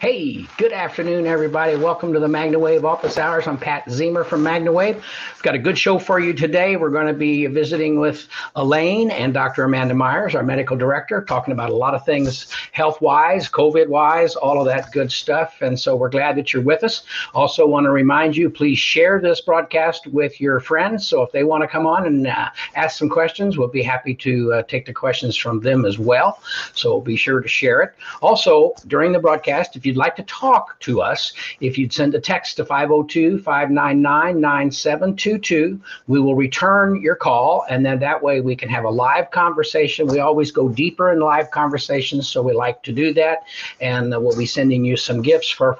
[0.00, 1.74] Hey, good afternoon, everybody.
[1.74, 3.48] Welcome to the MagnaWave office hours.
[3.48, 4.94] I'm Pat Ziemer from MagnaWave.
[4.94, 6.76] We've got a good show for you today.
[6.76, 9.64] We're going to be visiting with Elaine and Dr.
[9.64, 14.36] Amanda Myers, our medical director, talking about a lot of things health wise, COVID wise,
[14.36, 15.62] all of that good stuff.
[15.62, 17.02] And so we're glad that you're with us.
[17.34, 21.08] Also, want to remind you please share this broadcast with your friends.
[21.08, 24.14] So if they want to come on and uh, ask some questions, we'll be happy
[24.14, 26.40] to uh, take the questions from them as well.
[26.72, 27.94] So be sure to share it.
[28.22, 32.20] Also, during the broadcast, if you'd like to talk to us, if you'd send a
[32.20, 37.64] text to 502 599 9722, we will return your call.
[37.68, 40.06] And then that way we can have a live conversation.
[40.06, 43.44] We always go deeper in live conversations, so we like to do that.
[43.80, 45.74] And uh, we'll be sending you some gifts for,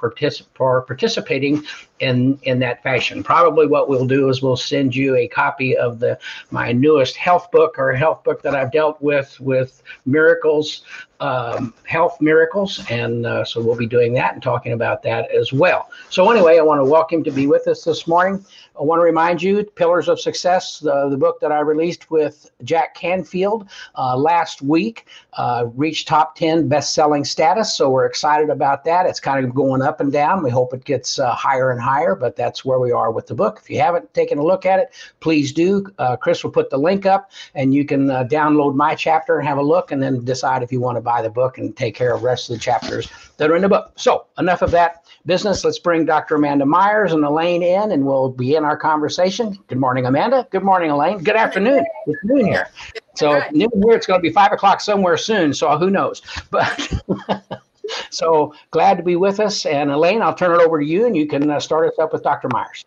[0.55, 1.63] for participating
[1.99, 3.23] in in that fashion.
[3.23, 6.17] Probably what we'll do is we'll send you a copy of the
[6.51, 10.83] my newest health book or health book that I've dealt with with miracles,
[11.19, 15.51] um, health miracles, and uh, so we'll be doing that and talking about that as
[15.53, 15.89] well.
[16.09, 18.43] So anyway, I want to welcome to be with us this morning.
[18.79, 22.49] I want to remind you, Pillars of Success, the, the book that I released with
[22.63, 27.75] Jack Canfield uh, last week, uh, reached top 10 best-selling status.
[27.75, 29.05] So we're excited about that.
[29.05, 30.43] It's kind of going up and down.
[30.43, 33.35] We hope it gets uh, higher and higher, but that's where we are with the
[33.35, 33.59] book.
[33.61, 35.85] If you haven't taken a look at it, please do.
[35.97, 39.47] Uh, Chris will put the link up, and you can uh, download my chapter and
[39.47, 41.95] have a look, and then decide if you want to buy the book and take
[41.95, 43.91] care of the rest of the chapters that are in the book.
[43.97, 45.63] So enough of that business.
[45.63, 46.35] Let's bring Dr.
[46.35, 49.57] Amanda Myers and Elaine in, and we'll begin our conversation.
[49.67, 50.47] Good morning, Amanda.
[50.51, 51.19] Good morning, Elaine.
[51.19, 51.85] Good afternoon.
[52.07, 52.69] It's noon here.
[53.15, 53.53] So right.
[53.53, 53.93] noon here.
[53.93, 55.53] It's going to be five o'clock somewhere soon.
[55.53, 56.21] So who knows?
[56.49, 57.01] But.
[58.09, 59.65] so glad to be with us.
[59.65, 62.13] And Elaine, I'll turn it over to you, and you can uh, start us up
[62.13, 62.47] with Dr.
[62.49, 62.85] Myers.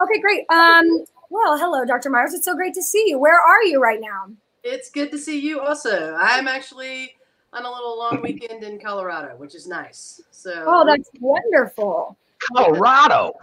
[0.00, 0.44] Okay, great.
[0.50, 2.10] Um, well, hello, Dr.
[2.10, 2.34] Myers.
[2.34, 3.18] It's so great to see you.
[3.18, 4.32] Where are you right now?
[4.64, 6.14] It's good to see you also.
[6.14, 7.16] I'm actually
[7.52, 10.22] on a little long weekend in Colorado, which is nice.
[10.30, 12.16] So Oh, that's wonderful.
[12.38, 13.34] Colorado.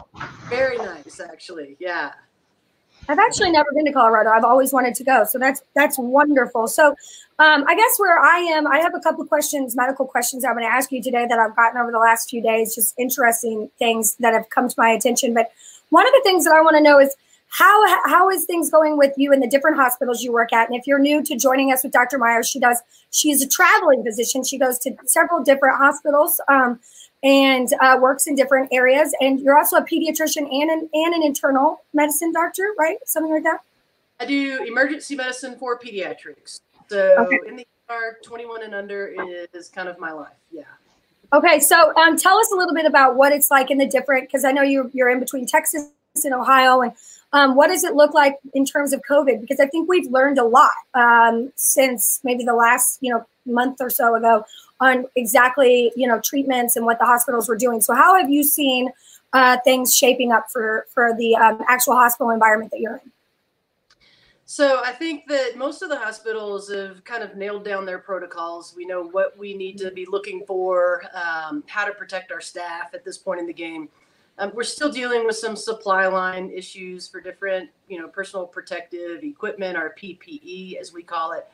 [0.49, 1.77] Very nice, actually.
[1.79, 2.11] Yeah.
[3.07, 4.29] I've actually never been to Colorado.
[4.29, 5.23] I've always wanted to go.
[5.23, 6.67] So that's that's wonderful.
[6.67, 6.89] So
[7.39, 10.65] um, I guess where I am, I have a couple questions, medical questions I'm going
[10.65, 14.15] to ask you today that I've gotten over the last few days, just interesting things
[14.19, 15.33] that have come to my attention.
[15.33, 15.51] But
[15.89, 17.15] one of the things that I want to know is
[17.49, 20.69] how how is things going with you in the different hospitals you work at?
[20.69, 22.17] And if you're new to joining us with Dr.
[22.17, 22.79] Myers, she does
[23.11, 24.43] she's a traveling physician.
[24.43, 26.79] She goes to several different hospitals um,
[27.23, 29.13] and uh, works in different areas.
[29.19, 32.97] And you're also a pediatrician and an and an internal medicine doctor, right?
[33.05, 33.61] Something like that.
[34.19, 36.61] I do emergency medicine for pediatrics.
[36.89, 37.39] So okay.
[37.47, 39.13] in the ER, 21 and under
[39.53, 40.33] is kind of my life.
[40.51, 40.63] Yeah.
[41.31, 44.27] Okay, so um, tell us a little bit about what it's like in the different,
[44.27, 45.91] because I know you're, you're in between Texas
[46.23, 46.91] and Ohio, and
[47.31, 49.41] um, what does it look like in terms of COVID?
[49.41, 53.77] Because I think we've learned a lot um, since maybe the last you know month
[53.79, 54.45] or so ago
[54.79, 57.81] on exactly you know treatments and what the hospitals were doing.
[57.81, 58.91] So how have you seen
[59.33, 63.11] uh, things shaping up for for the um, actual hospital environment that you're in?
[64.45, 68.73] So I think that most of the hospitals have kind of nailed down their protocols.
[68.75, 72.95] We know what we need to be looking for, um, how to protect our staff
[72.95, 73.89] at this point in the game.
[74.39, 79.21] Um, we're still dealing with some supply line issues for different, you know, personal protective
[79.21, 81.45] equipment, or PPE as we call it.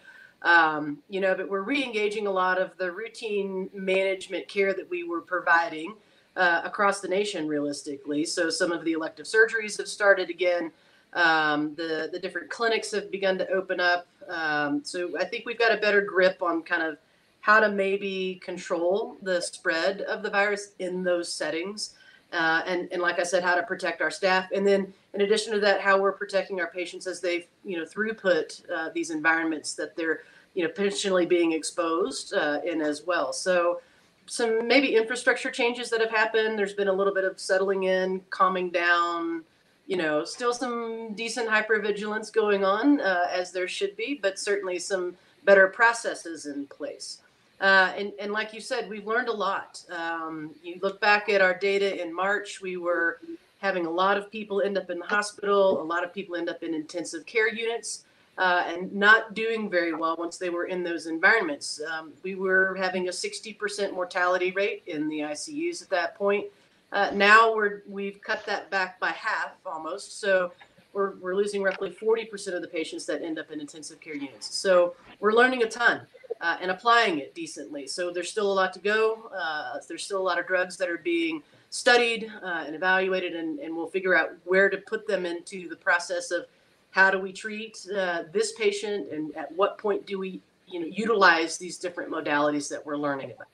[0.44, 5.03] Um, you know, but we're re-engaging a lot of the routine management care that we
[5.03, 5.96] were providing
[6.38, 8.23] uh, across the nation, realistically.
[8.23, 10.72] So some of the elective surgeries have started again.
[11.13, 14.06] Um, the the different clinics have begun to open up.
[14.29, 16.97] Um, so I think we've got a better grip on kind of
[17.40, 21.96] how to maybe control the spread of the virus in those settings.
[22.35, 24.51] Uh, and, and like I said, how to protect our staff.
[24.53, 27.85] And then in addition to that, how we're protecting our patients as they, you know,
[27.85, 30.23] throughput uh, these environments that they're,
[30.53, 33.31] you know, potentially being exposed uh, in as well.
[33.31, 33.81] So
[34.25, 36.57] some maybe infrastructure changes that have happened.
[36.59, 39.44] There's been a little bit of settling in, calming down,
[39.88, 44.79] you know, still some decent hypervigilance going on uh, as there should be, but certainly
[44.79, 45.16] some
[45.46, 47.19] better processes in place.
[47.62, 49.82] Uh, and, and like you said, we've learned a lot.
[49.90, 53.20] Um, you look back at our data in March, we were
[53.59, 56.50] having a lot of people end up in the hospital, a lot of people end
[56.50, 58.06] up in intensive care units,
[58.38, 61.82] uh, and not doing very well once they were in those environments.
[61.90, 66.46] Um, we were having a 60% mortality rate in the ICUs at that point.
[66.91, 70.20] Uh, now we're we've cut that back by half almost.
[70.20, 70.52] So
[70.94, 74.56] we're, we're losing roughly 40% of the patients that end up in intensive care units.
[74.56, 76.02] So we're learning a ton
[76.42, 77.88] uh, and applying it decently.
[77.88, 79.32] So there's still a lot to go.
[79.36, 83.60] Uh, there's still a lot of drugs that are being studied uh, and evaluated, and,
[83.60, 86.46] and we'll figure out where to put them into the process of
[86.92, 90.88] how do we treat uh, this patient and at what point do we you know
[90.88, 93.48] utilize these different modalities that we're learning about.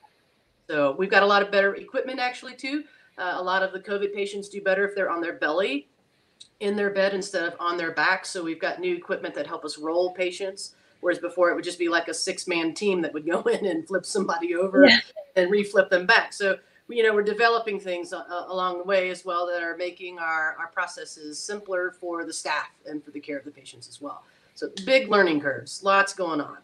[0.69, 2.83] So we've got a lot of better equipment actually too.
[3.17, 5.87] Uh, a lot of the COVID patients do better if they're on their belly
[6.59, 8.25] in their bed instead of on their back.
[8.25, 10.75] So we've got new equipment that help us roll patients.
[11.01, 13.65] Whereas before it would just be like a six man team that would go in
[13.65, 14.99] and flip somebody over yeah.
[15.35, 16.33] and reflip them back.
[16.33, 16.57] So
[16.91, 20.55] you know we're developing things uh, along the way as well that are making our,
[20.59, 24.23] our processes simpler for the staff and for the care of the patients as well
[24.55, 26.57] so big learning curves lots going on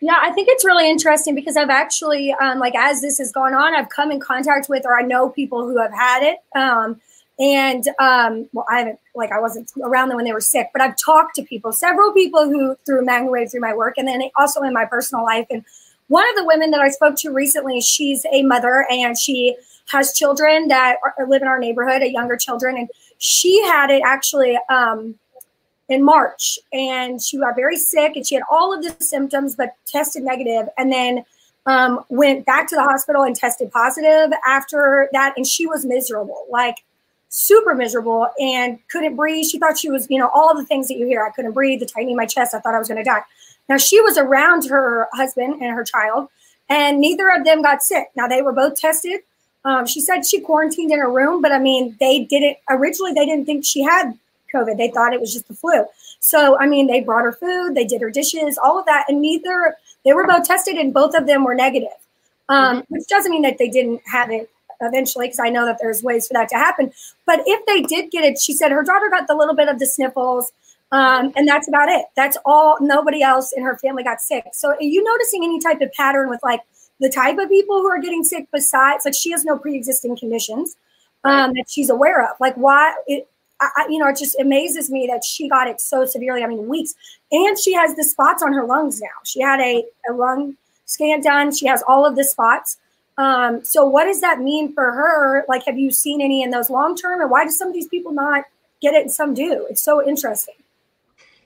[0.00, 3.54] yeah i think it's really interesting because i've actually um, like as this has gone
[3.54, 7.00] on i've come in contact with or i know people who have had it um,
[7.38, 10.80] and um, well i haven't like i wasn't around them when they were sick but
[10.80, 14.62] i've talked to people several people who through MagnaWave through my work and then also
[14.62, 15.46] in my personal life.
[15.50, 15.64] And
[16.08, 19.56] one of the women that I spoke to recently, she's a mother and she
[19.90, 22.88] has children that are, live in our neighborhood, younger children, and
[23.18, 25.14] she had it actually um,
[25.88, 29.74] in March, and she got very sick, and she had all of the symptoms, but
[29.86, 31.22] tested negative, and then
[31.66, 36.46] um, went back to the hospital and tested positive after that, and she was miserable,
[36.50, 36.76] like
[37.34, 39.46] super miserable, and couldn't breathe.
[39.46, 41.24] She thought she was, you know, all the things that you hear.
[41.24, 42.54] I couldn't breathe, the tightening in my chest.
[42.54, 43.22] I thought I was going to die.
[43.68, 46.28] Now she was around her husband and her child,
[46.68, 48.08] and neither of them got sick.
[48.16, 49.20] Now they were both tested
[49.64, 53.12] um, she said she quarantined in her room, but I mean, they didn't originally.
[53.12, 54.12] They didn't think she had
[54.52, 54.76] COVID.
[54.76, 55.86] They thought it was just the flu.
[56.20, 59.20] So I mean, they brought her food, they did her dishes, all of that, and
[59.20, 61.88] neither they were both tested, and both of them were negative.
[62.48, 62.94] Um, mm-hmm.
[62.94, 64.50] Which doesn't mean that they didn't have it
[64.84, 66.92] eventually, because I know that there's ways for that to happen.
[67.26, 69.78] But if they did get it, she said her daughter got the little bit of
[69.78, 70.52] the sniffles.
[70.92, 72.06] Um, and that's about it.
[72.14, 72.78] That's all.
[72.80, 74.46] Nobody else in her family got sick.
[74.52, 76.60] So, are you noticing any type of pattern with like
[77.00, 80.76] the type of people who are getting sick besides like she has no pre-existing conditions
[81.24, 83.28] um, that she's aware of like why it
[83.60, 86.68] I, you know it just amazes me that she got it so severely i mean
[86.68, 86.94] weeks
[87.30, 90.56] and she has the spots on her lungs now she had a, a lung
[90.86, 92.78] scan done she has all of the spots
[93.16, 95.44] um, so what does that mean for her?
[95.48, 97.88] Like have you seen any in those long term and why do some of these
[97.88, 98.44] people not
[98.80, 99.66] get it and some do?
[99.70, 100.54] It's so interesting.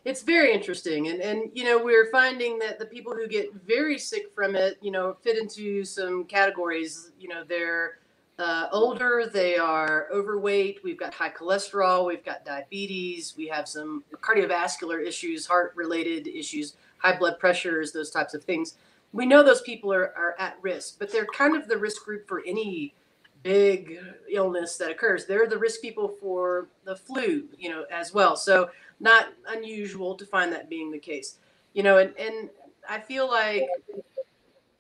[0.05, 3.99] It's very interesting and and you know we're finding that the people who get very
[3.99, 7.11] sick from it you know fit into some categories.
[7.21, 7.99] You know they're
[8.39, 14.05] uh, older they are overweight we've got high cholesterol we've got diabetes we have some
[14.21, 18.75] cardiovascular issues heart related issues high blood pressures those types of things
[19.13, 22.27] we know those people are, are at risk but they're kind of the risk group
[22.29, 22.95] for any
[23.43, 23.99] big
[24.31, 28.69] illness that occurs they're the risk people for the flu you know as well so
[29.01, 31.37] not unusual to find that being the case.
[31.73, 32.51] You know, and, and
[32.89, 33.69] I feel like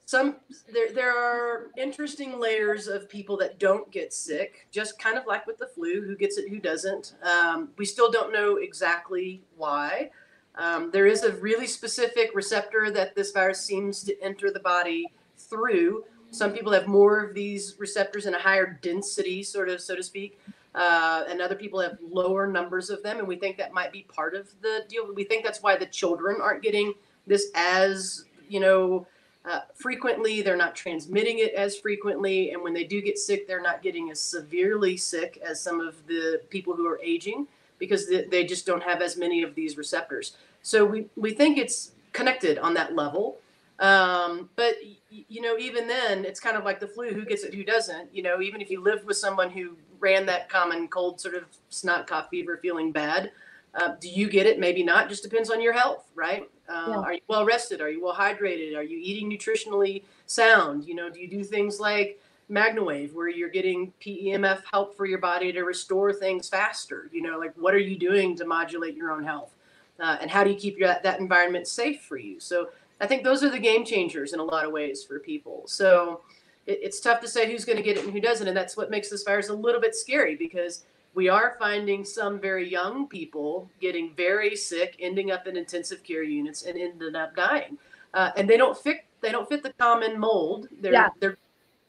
[0.06, 0.36] some
[0.72, 5.46] there there are interesting layers of people that don't get sick, just kind of like
[5.46, 7.14] with the flu, who gets it, who doesn't.
[7.22, 10.10] Um, we still don't know exactly why.
[10.58, 15.06] Um, there is a really specific receptor that this virus seems to enter the body
[15.38, 16.04] through.
[16.30, 20.02] Some people have more of these receptors in a higher density, sort of, so to
[20.02, 20.38] speak
[20.74, 23.18] uh, and other people have lower numbers of them.
[23.18, 25.12] And we think that might be part of the deal.
[25.12, 26.94] We think that's why the children aren't getting
[27.26, 29.06] this as, you know,
[29.44, 30.40] uh, frequently.
[30.40, 32.52] They're not transmitting it as frequently.
[32.52, 36.06] And when they do get sick, they're not getting as severely sick as some of
[36.06, 40.36] the people who are aging because they just don't have as many of these receptors.
[40.62, 43.38] So we, we think it's connected on that level.
[43.78, 44.74] Um, but
[45.10, 48.14] you know, even then, it's kind of like the flu: who gets it, who doesn't.
[48.14, 51.44] You know, even if you lived with someone who ran that common cold, sort of
[51.70, 53.30] snot, cough, fever, feeling bad,
[53.74, 54.58] uh, do you get it?
[54.58, 55.08] Maybe not.
[55.08, 56.48] Just depends on your health, right?
[56.68, 56.96] Uh, yeah.
[56.96, 57.80] Are you well rested?
[57.80, 58.76] Are you well hydrated?
[58.76, 60.84] Are you eating nutritionally sound?
[60.84, 62.20] You know, do you do things like
[62.50, 67.08] MagnaWave, where you're getting PEMF help for your body to restore things faster?
[67.12, 69.54] You know, like what are you doing to modulate your own health?
[70.00, 72.38] Uh, and how do you keep your, that environment safe for you?
[72.40, 75.64] So I think those are the game changers in a lot of ways for people.
[75.66, 76.20] So
[76.66, 78.46] it, it's tough to say who's going to get it and who doesn't.
[78.46, 82.38] And that's what makes this virus a little bit scary because we are finding some
[82.38, 87.34] very young people getting very sick, ending up in intensive care units and ended up
[87.34, 87.76] dying.
[88.14, 90.68] Uh, and they don't fit they don't fit the common mold.
[90.80, 91.08] They're yeah.
[91.20, 91.36] they're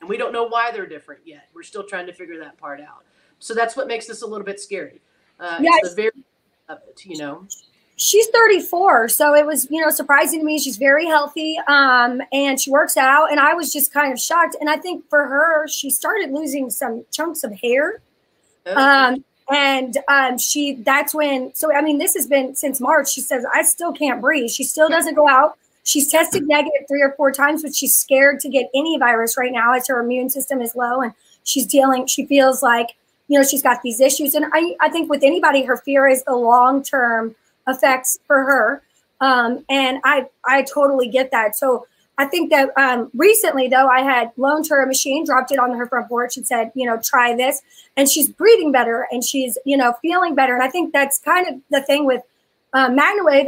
[0.01, 1.49] and we don't know why they're different yet.
[1.53, 3.05] We're still trying to figure that part out.
[3.39, 5.01] So that's what makes this a little bit scary.
[5.39, 5.59] Uh.
[5.61, 6.11] It's the very
[6.69, 7.45] of it, you know?
[7.95, 10.57] She's 34 so it was you know surprising to me.
[10.57, 14.55] She's very healthy um, and she works out and i was just kind of shocked.
[14.61, 18.01] And i think for her she started losing some chunks of hair.
[18.65, 23.11] Um, and um, she that's when so i mean this has been since march.
[23.11, 24.49] She says i still can't breathe.
[24.49, 25.57] She still doesn't go out
[25.89, 29.51] she's tested negative three or four times but she's scared to get any virus right
[29.51, 32.95] now as her immune system is low and she's dealing she feels like
[33.27, 36.23] you know she's got these issues and i, I think with anybody her fear is
[36.23, 37.35] the long term
[37.69, 38.81] effects for her.
[39.21, 41.55] Um, and I I totally get that.
[41.55, 41.85] So
[42.17, 45.77] I think that um, recently, though, I had loaned her a machine, dropped it on
[45.77, 47.61] her front porch, and said, you know, try this.
[47.95, 50.53] And she's breathing better and she's, you know, feeling better.
[50.53, 52.21] And I think that's kind of the thing with
[52.73, 52.89] uh,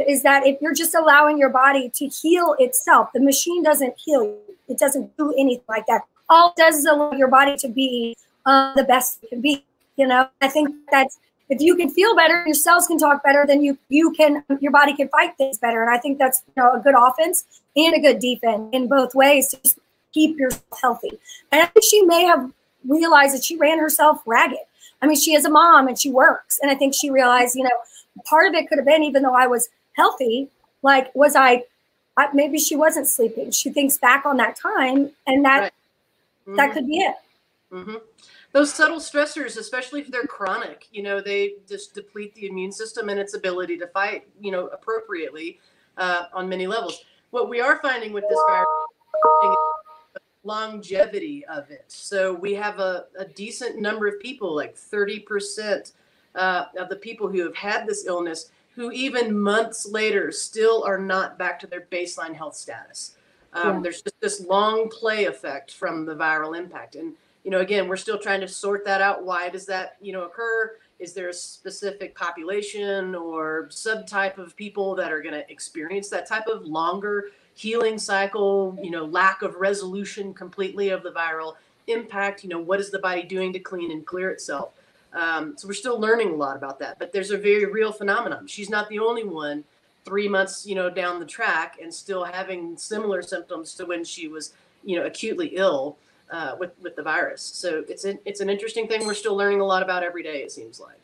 [0.08, 4.24] is that if you're just allowing your body to heal itself, the machine doesn't heal
[4.24, 4.38] you.
[4.68, 6.02] It doesn't do anything like that.
[6.28, 9.64] All it does is allow your body to be uh, the best it can be.
[9.96, 13.44] You know, I think that's if you can feel better, your cells can talk better,
[13.46, 15.82] then you you can your body can fight things better.
[15.82, 17.44] And I think that's you know a good offense
[17.76, 19.74] and a good defense in both ways to
[20.12, 21.18] keep yourself healthy.
[21.50, 22.50] And I think she may have
[22.88, 24.58] realized that she ran herself ragged.
[25.02, 27.64] I mean, she is a mom and she works, and I think she realized, you
[27.64, 27.70] know,
[28.24, 30.48] part of it could have been even though I was healthy,
[30.82, 31.64] like was I,
[32.16, 33.50] I maybe she wasn't sleeping.
[33.50, 35.72] She thinks back on that time, and that right.
[36.46, 36.56] mm-hmm.
[36.56, 37.16] that could be it.
[37.72, 37.96] Mm-hmm
[38.52, 43.08] those subtle stressors, especially if they're chronic, you know, they just deplete the immune system
[43.08, 45.58] and its ability to fight, you know, appropriately
[45.96, 47.04] uh, on many levels.
[47.30, 49.56] What we are finding with this virus
[50.44, 51.84] longevity of it.
[51.86, 55.92] So we have a, a decent number of people, like 30%
[56.34, 60.98] uh, of the people who have had this illness, who even months later still are
[60.98, 63.16] not back to their baseline health status.
[63.52, 63.80] Um, yeah.
[63.82, 66.94] There's just this long play effect from the viral impact.
[66.94, 69.24] And you know, again, we're still trying to sort that out.
[69.24, 70.76] Why does that, you know, occur?
[70.98, 76.28] Is there a specific population or subtype of people that are going to experience that
[76.28, 81.54] type of longer healing cycle, you know, lack of resolution completely of the viral
[81.88, 82.44] impact?
[82.44, 84.70] You know, what is the body doing to clean and clear itself?
[85.14, 88.46] Um, so we're still learning a lot about that, but there's a very real phenomenon.
[88.46, 89.64] She's not the only one
[90.04, 94.26] three months, you know, down the track and still having similar symptoms to when she
[94.28, 94.52] was,
[94.84, 95.96] you know, acutely ill
[96.30, 97.42] uh, with with the virus.
[97.42, 99.06] So it's an it's an interesting thing.
[99.06, 100.42] We're still learning a lot about every day.
[100.42, 100.98] It seems like.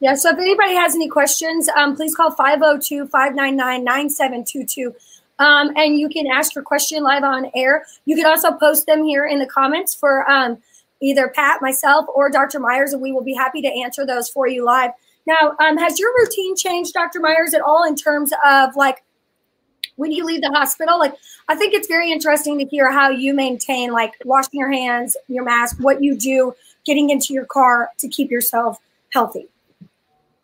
[0.00, 0.14] Yeah.
[0.14, 4.94] So if anybody has any questions, um, please call 502-599-9722.
[5.38, 7.84] Um, and you can ask your question live on air.
[8.04, 10.58] You can also post them here in the comments for um,
[11.02, 12.60] either Pat, myself, or Dr.
[12.60, 14.92] Myers, and we will be happy to answer those for you live.
[15.26, 17.20] Now, um, has your routine changed, Dr.
[17.20, 19.02] Myers, at all in terms of like
[19.96, 21.14] when you leave the hospital like
[21.48, 25.44] i think it's very interesting to hear how you maintain like washing your hands your
[25.44, 26.54] mask what you do
[26.84, 28.78] getting into your car to keep yourself
[29.12, 29.48] healthy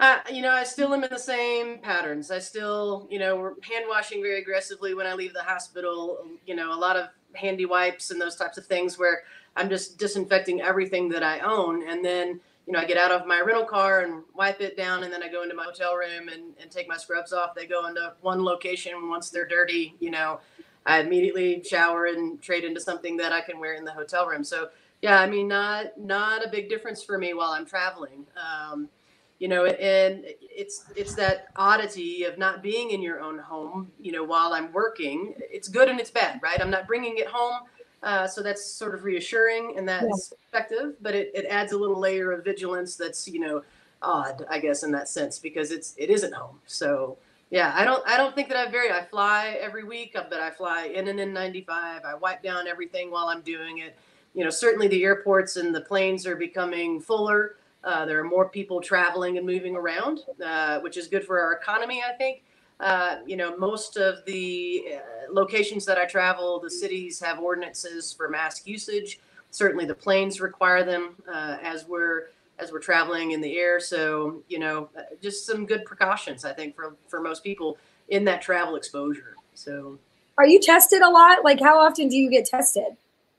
[0.01, 2.31] uh, you know, I still am in the same patterns.
[2.31, 6.25] I still, you know, we're hand washing very aggressively when I leave the hospital.
[6.47, 9.23] You know, a lot of handy wipes and those types of things where
[9.59, 11.89] I'm just disinfecting everything that I own.
[11.89, 15.03] And then you know, I get out of my rental car and wipe it down,
[15.03, 17.55] and then I go into my hotel room and, and take my scrubs off.
[17.55, 19.09] They go into one location.
[19.09, 20.41] Once they're dirty, you know,
[20.85, 24.45] I immediately shower and trade into something that I can wear in the hotel room.
[24.45, 24.69] So
[25.01, 28.27] yeah, I mean, not not a big difference for me while I'm traveling.
[28.37, 28.91] Um,
[29.39, 33.93] you know, and it's it's that oddity of not being in your own home.
[33.99, 36.61] You know, while I'm working, it's good and it's bad, right?
[36.61, 37.63] I'm not bringing it home
[38.03, 40.59] uh, so that's sort of reassuring and that's yeah.
[40.61, 43.63] effective, but it, it adds a little layer of vigilance that's, you know,
[44.03, 46.61] odd, I guess, in that sense, because it's, it isn't home.
[46.67, 47.19] So
[47.51, 48.93] yeah, I don't, I don't think that I vary.
[48.93, 51.69] I fly every week, uh, but I fly in and N95.
[51.69, 53.97] I wipe down everything while I'm doing it.
[54.35, 57.57] You know, certainly the airports and the planes are becoming fuller.
[57.83, 61.55] Uh, there are more people traveling and moving around, uh, which is good for our
[61.55, 62.43] economy, I think.
[62.81, 68.13] Uh, you know, most of the uh, locations that I travel, the cities have ordinances
[68.13, 69.19] for mask usage.
[69.51, 73.79] Certainly, the planes require them uh, as we're as we're traveling in the air.
[73.81, 78.25] So, you know, uh, just some good precautions, I think, for for most people in
[78.25, 79.35] that travel exposure.
[79.55, 79.99] So,
[80.37, 81.43] are you tested a lot?
[81.43, 82.97] Like, how often do you get tested?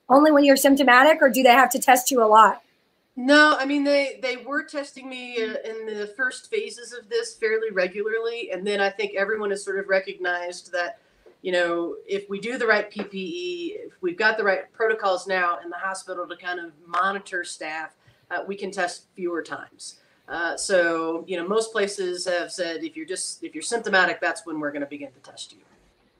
[0.10, 2.62] Only when you're symptomatic, or do they have to test you a lot?
[3.22, 7.36] No, I mean they they were testing me uh, in the first phases of this
[7.36, 11.00] fairly regularly, and then I think everyone has sort of recognized that
[11.42, 15.60] you know if we do the right PPE, if we've got the right protocols now
[15.62, 17.94] in the hospital to kind of monitor staff,
[18.32, 20.00] uh, we can test fewer times.
[20.30, 24.46] Uh, so you know most places have said if you're just if you're symptomatic, that's
[24.46, 25.60] when we're going to begin to test you.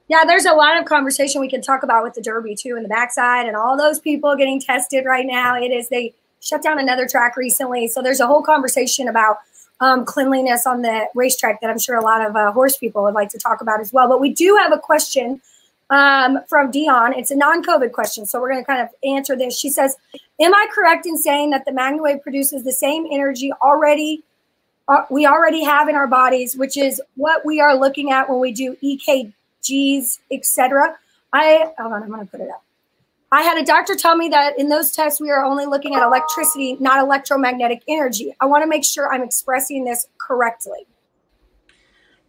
[0.10, 2.84] Yeah, there's a lot of conversation we can talk about with the Derby too, in
[2.84, 5.56] the backside, and all those people getting tested right now.
[5.56, 7.88] It is they shut down another track recently.
[7.88, 9.38] So there's a whole conversation about
[9.82, 13.14] um, cleanliness on the racetrack that I'm sure a lot of uh, horse people would
[13.14, 14.08] like to talk about as well.
[14.08, 15.42] But we do have a question
[15.90, 17.14] um, from Dion.
[17.14, 19.58] It's a non-COVID question, so we're going to kind of answer this.
[19.58, 19.96] She says,
[20.40, 24.24] "Am I correct in saying that the MagnaWave produces the same energy already
[24.88, 28.40] uh, we already have in our bodies, which is what we are looking at when
[28.40, 30.98] we do EKGs, etc."
[31.32, 32.64] I hold on, I'm going to put it up.
[33.32, 36.02] I had a doctor tell me that in those tests, we are only looking at
[36.02, 38.36] electricity, not electromagnetic energy.
[38.40, 40.88] I want to make sure I'm expressing this correctly.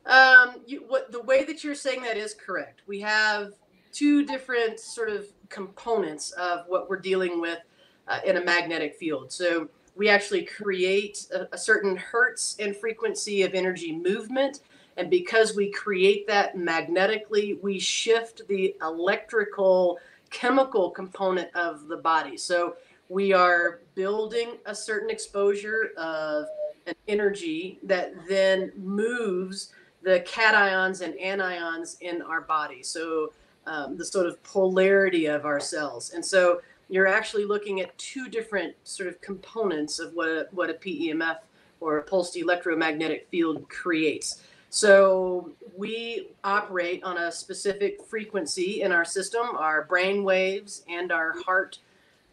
[0.05, 2.83] Um, you, what, the way that you're saying that is correct.
[2.87, 3.53] We have
[3.93, 7.59] two different sort of components of what we're dealing with
[8.07, 9.33] uh, in a magnetic field.
[9.33, 14.61] So we actually create a, a, certain hertz and frequency of energy movement.
[14.97, 19.99] And because we create that magnetically, we shift the electrical
[20.31, 22.37] chemical component of the body.
[22.37, 22.77] So
[23.09, 26.47] we are building a certain exposure of
[26.87, 29.73] an energy that then moves
[30.03, 32.83] the cations and anions in our body.
[32.83, 33.33] So
[33.67, 36.13] um, the sort of polarity of our cells.
[36.13, 40.71] And so you're actually looking at two different sort of components of what a, what
[40.71, 41.39] a PEMF
[41.81, 44.43] or a pulsed electromagnetic field creates.
[44.71, 51.35] So we operate on a specific frequency in our system, our brain waves and our
[51.43, 51.81] heart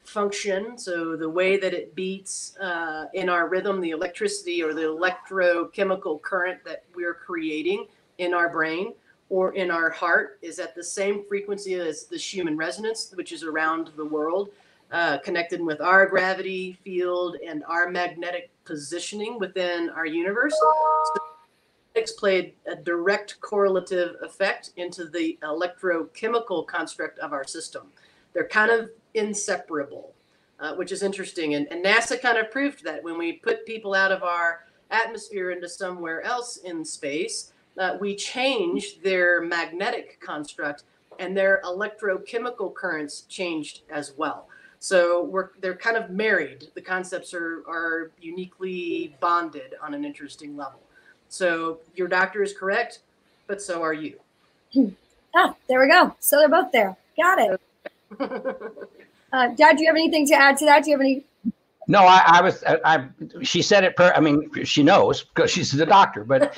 [0.03, 0.77] function.
[0.77, 6.21] So the way that it beats uh, in our rhythm, the electricity or the electrochemical
[6.21, 7.87] current that we're creating
[8.19, 8.93] in our brain
[9.29, 13.43] or in our heart is at the same frequency as the Schumann resonance, which is
[13.43, 14.49] around the world,
[14.91, 20.53] uh, connected with our gravity field and our magnetic positioning within our universe.
[20.53, 21.26] So
[22.17, 27.87] played a direct correlative effect into the electrochemical construct of our system.
[28.33, 30.13] They're kind of inseparable,
[30.59, 31.55] uh, which is interesting.
[31.55, 35.51] And, and NASA kind of proved that when we put people out of our atmosphere
[35.51, 40.83] into somewhere else in space, uh, we change their magnetic construct
[41.19, 44.47] and their electrochemical currents changed as well.
[44.79, 46.67] So we're they're kind of married.
[46.75, 50.79] The concepts are are uniquely bonded on an interesting level.
[51.29, 52.99] So your doctor is correct,
[53.47, 54.15] but so are you.
[55.35, 56.15] Ah, there we go.
[56.19, 56.97] So they're both there.
[57.15, 57.61] Got it.
[59.33, 60.83] uh, Dad, do you have anything to add to that?
[60.83, 61.25] Do you have any
[61.87, 62.63] no, I, I was.
[62.65, 63.07] I, I,
[63.43, 63.95] She said it.
[63.95, 66.25] Per, I mean, she knows because she's the doctor.
[66.25, 66.57] But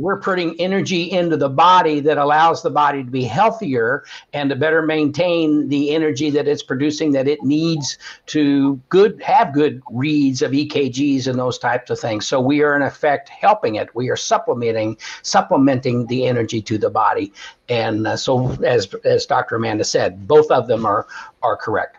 [0.00, 4.56] we're putting energy into the body that allows the body to be healthier and to
[4.56, 10.42] better maintain the energy that it's producing that it needs to good have good reads
[10.42, 12.26] of EKGs and those types of things.
[12.26, 13.94] So we are in effect helping it.
[13.94, 17.32] We are supplementing supplementing the energy to the body.
[17.68, 19.56] And uh, so, as as Dr.
[19.56, 21.06] Amanda said, both of them are
[21.42, 21.98] are correct.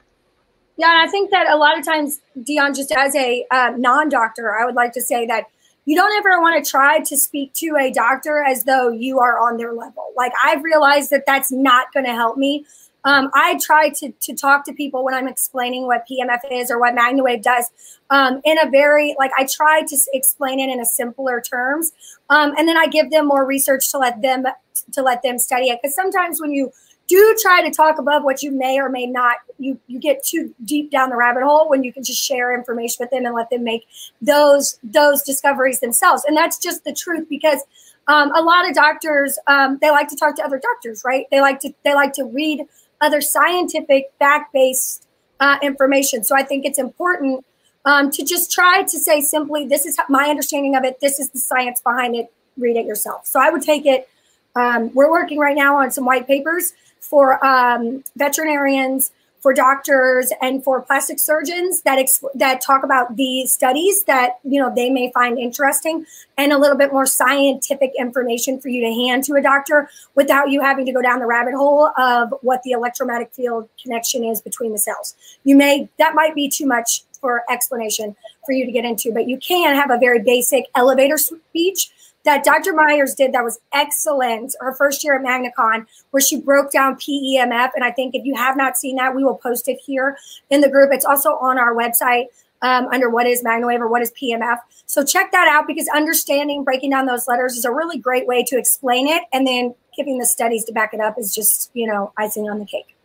[0.78, 4.58] Yeah, and I think that a lot of times, Dion, just as a uh, non-doctor,
[4.58, 5.45] I would like to say that
[5.91, 9.38] you don't ever want to try to speak to a doctor as though you are
[9.38, 10.13] on their level.
[10.15, 12.65] Like I've realized that that's not going to help me.
[13.04, 16.80] Um, I try to to talk to people when I'm explaining what PEMF is or
[16.80, 17.69] what MagnaWave does
[18.10, 21.91] um, in a very like I try to explain it in a simpler terms,
[22.30, 24.45] um, and then I give them more research to let them
[24.93, 25.80] to let them study it.
[25.82, 26.71] Because sometimes when you
[27.12, 30.54] do try to talk above what you may or may not you you get too
[30.63, 33.50] deep down the rabbit hole when you can just share information with them and let
[33.50, 33.86] them make
[34.21, 36.24] those those discoveries themselves.
[36.26, 37.60] And that's just the truth because
[38.08, 41.26] um, a lot of doctors um, they like to talk to other doctors right?
[41.32, 42.65] They like to they like to read
[43.02, 45.06] other scientific fact-based
[45.41, 46.24] uh, information.
[46.24, 47.45] So i think it's important
[47.84, 51.02] um, to just try to say simply this is my understanding of it.
[51.02, 52.32] This is the science behind it.
[52.58, 53.28] Read it yourself.
[53.28, 54.08] So i would take it
[54.54, 59.12] um, we're working right now on some white papers for um, veterinarians,
[59.42, 64.62] for doctors, and for plastic surgeons that exp- that talk about the studies that you
[64.62, 66.06] know they may find interesting,
[66.38, 70.52] and a little bit more scientific information for you to hand to a doctor without
[70.52, 74.42] you having to go down the rabbit hole of what the electromagnetic field connection is
[74.42, 75.16] between the cells.
[75.44, 79.28] You may that might be too much for explanation for you to get into, but
[79.28, 81.90] you can have a very basic elevator speech
[82.23, 82.73] that Dr.
[82.73, 87.69] Myers did that was excellent her first year at MagnaCon, where she broke down PEMF.
[87.75, 90.17] And I think if you have not seen that, we will post it here
[90.49, 90.91] in the group.
[90.91, 92.25] It's also on our website
[92.62, 94.57] um, under what is MagnaWave or what is PEMF.
[94.86, 98.43] So check that out because understanding, breaking down those letters is a really great way
[98.43, 99.23] to explain it.
[99.34, 102.60] And then giving the studies to back it up is just, you know, icing on
[102.60, 102.95] the cake.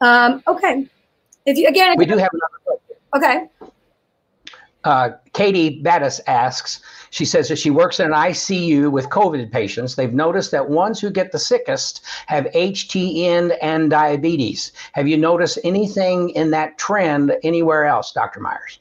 [0.00, 0.88] Um, okay.
[1.46, 2.96] If you, again, we do have another question.
[3.14, 3.70] Okay
[4.84, 9.94] uh, Katie Battis asks, she says that she works in an ICU with COVID patients.
[9.94, 14.72] They've noticed that ones who get the sickest have HTN and diabetes.
[14.92, 18.40] Have you noticed anything in that trend anywhere else, Dr.
[18.40, 18.80] Myers?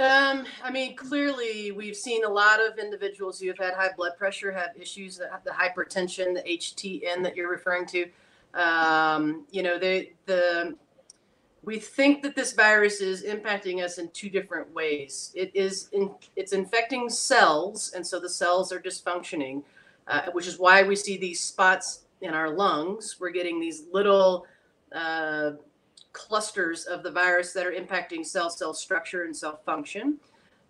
[0.00, 4.16] Um, I mean, clearly, we've seen a lot of individuals who have had high blood
[4.18, 8.06] pressure have issues, the hypertension, the HTN that you're referring to.
[8.54, 10.74] Um, you know, the the
[11.64, 15.32] we think that this virus is impacting us in two different ways.
[15.34, 19.62] It is in, it's infecting cells, and so the cells are dysfunctioning,
[20.06, 23.16] uh, which is why we see these spots in our lungs.
[23.20, 24.46] We're getting these little
[24.94, 25.52] uh,
[26.12, 30.18] clusters of the virus that are impacting cell cell structure and cell function.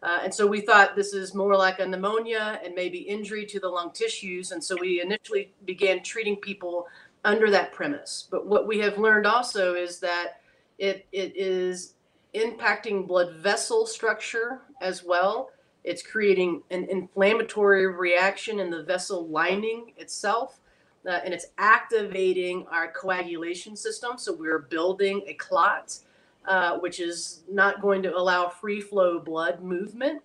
[0.02, 3.58] Uh, and so we thought this is more like a pneumonia and maybe injury to
[3.58, 4.52] the lung tissues.
[4.52, 6.86] And so we initially began treating people
[7.24, 8.28] under that premise.
[8.30, 10.40] But what we have learned also is that
[10.78, 11.94] it, it is
[12.34, 15.50] impacting blood vessel structure as well.
[15.84, 20.60] It's creating an inflammatory reaction in the vessel lining itself.
[21.06, 24.16] Uh, and it's activating our coagulation system.
[24.16, 25.98] So we're building a clot,
[26.48, 30.22] uh, which is not going to allow free flow blood movement.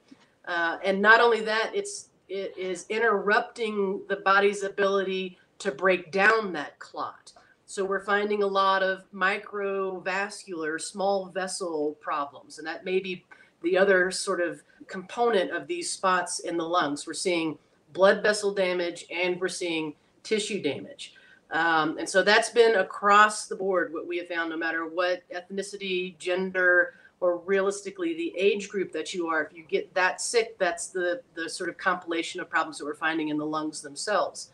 [0.47, 6.53] Uh, and not only that, it's it is interrupting the body's ability to break down
[6.53, 7.33] that clot.
[7.69, 13.23] So we're finding a lot of microvascular, small vessel problems, and that may be
[13.61, 17.05] the other sort of component of these spots in the lungs.
[17.05, 17.59] We're seeing
[17.93, 21.13] blood vessel damage and we're seeing tissue damage.
[21.51, 25.21] Um, and so that's been across the board what we have found, no matter what
[25.29, 29.43] ethnicity, gender, or realistically the age group that you are.
[29.43, 32.95] If you get that sick, that's the the sort of compilation of problems that we're
[32.95, 34.49] finding in the lungs themselves.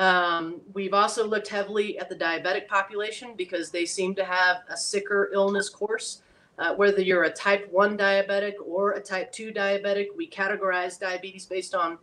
[0.00, 4.76] Um, we've also looked heavily at the diabetic population because they seem to have a
[4.76, 6.22] sicker illness course.
[6.58, 11.44] Uh, whether you're a type 1 diabetic or a type 2 diabetic, we categorize diabetes
[11.44, 11.98] based on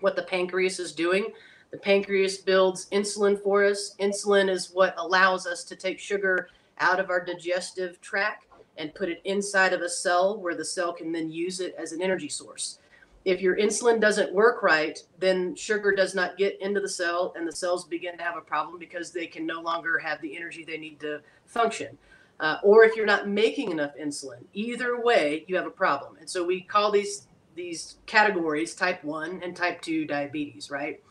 [0.00, 1.28] what the pancreas is doing.
[1.70, 3.94] The pancreas builds insulin for us.
[4.00, 6.48] Insulin is what allows us to take sugar
[6.80, 10.92] out of our digestive tract and put it inside of a cell where the cell
[10.92, 12.80] can then use it as an energy source
[13.24, 17.46] if your insulin doesn't work right, then sugar does not get into the cell and
[17.46, 20.64] the cells begin to have a problem because they can no longer have the energy
[20.64, 21.98] they need to function.
[22.38, 26.16] Uh, or if you're not making enough insulin, either way, you have a problem.
[26.18, 31.02] And so we call these these categories type 1 and type 2 diabetes, right?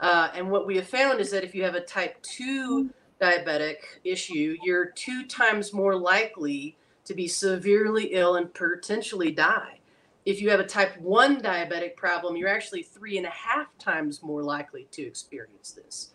[0.00, 2.90] Uh, and what we have found is that if you have a type 2
[3.20, 9.75] diabetic issue, you're two times more likely to be severely ill and potentially die
[10.26, 14.22] if you have a type 1 diabetic problem, you're actually three and a half times
[14.22, 16.10] more likely to experience this.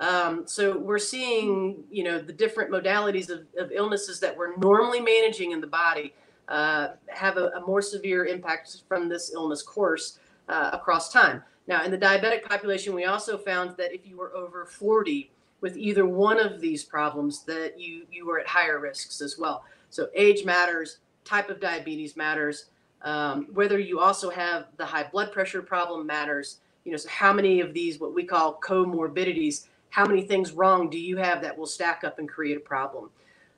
[0.00, 5.00] Um, so we're seeing, you know, the different modalities of, of illnesses that we're normally
[5.00, 6.12] managing in the body
[6.48, 11.40] uh, have a, a, more severe impact from this illness course uh, across time.
[11.68, 15.76] Now, in the diabetic population, we also found that if you were over 40 with
[15.76, 19.64] either one of these problems, that you you were at higher risks as well.
[19.90, 22.66] So age matters, type of diabetes matters,
[23.02, 26.58] um, whether you also have the high blood pressure problem matters.
[26.84, 30.88] You know, so how many of these, what we call comorbidities, how many things wrong
[30.90, 33.10] do you have that will stack up and create a problem?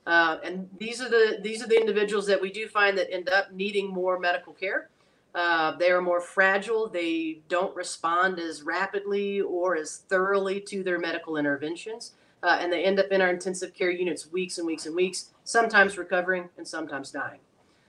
[0.07, 3.29] Uh, and these are the these are the individuals that we do find that end
[3.31, 4.89] up needing more medical care.
[5.35, 6.89] Uh, they are more fragile.
[6.89, 12.85] They don't respond as rapidly or as thoroughly to their medical interventions, uh, and they
[12.85, 16.69] end up in our intensive care units weeks and weeks and weeks, sometimes recovering and
[16.69, 17.41] sometimes dying.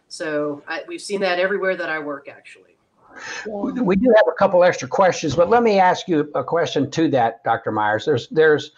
[0.07, 2.75] So I, we've seen that everywhere that I work, actually.
[3.47, 7.07] We do have a couple extra questions, but let me ask you a question to
[7.09, 7.71] that, Dr.
[7.71, 8.05] Myers.
[8.05, 8.71] There's, there's,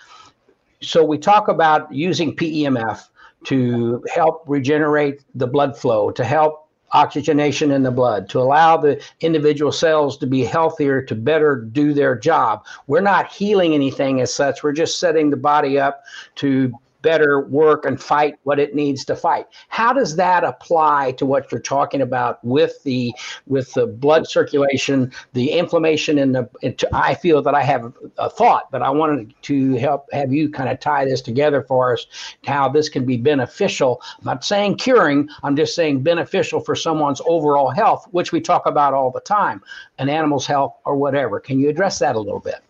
[0.81, 3.07] so we talk about using PEMF
[3.45, 9.03] to help regenerate the blood flow, to help oxygenation in the blood, to allow the
[9.21, 12.65] individual cells to be healthier, to better do their job.
[12.87, 14.63] We're not healing anything as such.
[14.63, 16.03] We're just setting the body up
[16.35, 16.73] to
[17.07, 19.45] better work and fight what it needs to fight.
[19.69, 23.13] How does that apply to what you're talking about with the
[23.45, 26.49] with the blood circulation, the inflammation in the?
[26.63, 30.49] Into, I feel that I have a thought, but I wanted to help have you
[30.49, 32.07] kind of tie this together for us.
[32.45, 34.01] How this can be beneficial.
[34.17, 35.29] I'm not saying curing.
[35.43, 39.63] I'm just saying beneficial for someone's overall health, which we talk about all the time,
[39.97, 41.39] an animal's health or whatever.
[41.39, 42.66] Can you address that a little bit?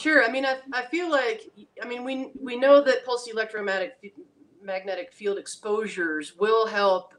[0.00, 0.24] Sure.
[0.24, 1.50] I mean, I, I feel like,
[1.82, 4.14] I mean, we, we know that pulse electromagnetic
[4.62, 7.14] magnetic field exposures will help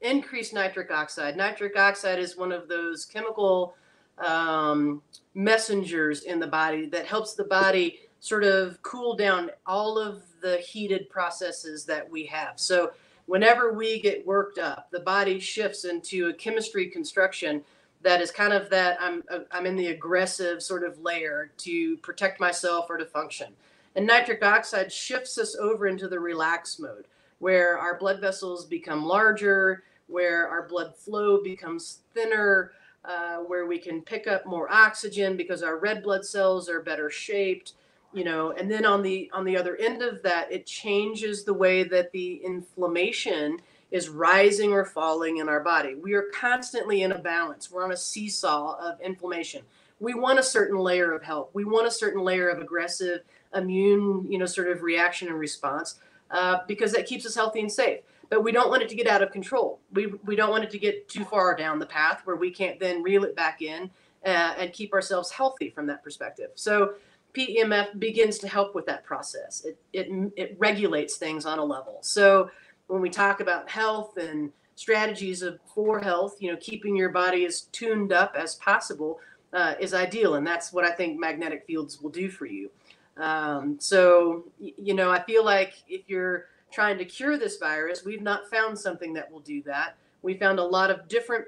[0.00, 1.36] increase nitric oxide.
[1.36, 3.74] Nitric oxide is one of those chemical
[4.18, 5.02] um,
[5.34, 10.58] messengers in the body that helps the body sort of cool down all of the
[10.58, 12.60] heated processes that we have.
[12.60, 12.92] So,
[13.26, 17.62] whenever we get worked up, the body shifts into a chemistry construction
[18.02, 22.40] that is kind of that I'm I'm in the aggressive sort of layer to protect
[22.40, 23.52] myself or to function.
[23.94, 27.06] And nitric oxide shifts us over into the relax mode
[27.40, 32.72] where our blood vessels become larger, where our blood flow becomes thinner,
[33.04, 37.10] uh, where we can pick up more oxygen because our red blood cells are better
[37.10, 37.72] shaped
[38.12, 41.54] you know and then on the on the other end of that it changes the
[41.54, 43.58] way that the inflammation
[43.90, 45.94] is rising or falling in our body.
[45.94, 47.70] We are constantly in a balance.
[47.70, 49.62] We're on a seesaw of inflammation.
[49.98, 51.50] We want a certain layer of help.
[51.52, 53.20] We want a certain layer of aggressive
[53.54, 55.96] immune, you know, sort of reaction and response
[56.30, 58.00] uh, because that keeps us healthy and safe.
[58.28, 59.80] But we don't want it to get out of control.
[59.92, 62.78] We, we don't want it to get too far down the path where we can't
[62.78, 63.90] then reel it back in
[64.24, 66.50] uh, and keep ourselves healthy from that perspective.
[66.54, 66.94] So
[67.34, 69.64] PEMF begins to help with that process.
[69.64, 71.98] It, it, it regulates things on a level.
[72.02, 72.50] So
[72.90, 77.46] when we talk about health and strategies of for health, you know, keeping your body
[77.46, 79.20] as tuned up as possible
[79.52, 82.70] uh, is ideal, and that's what I think magnetic fields will do for you.
[83.16, 88.22] Um, so, you know, I feel like if you're trying to cure this virus, we've
[88.22, 89.96] not found something that will do that.
[90.22, 91.44] We found a lot of different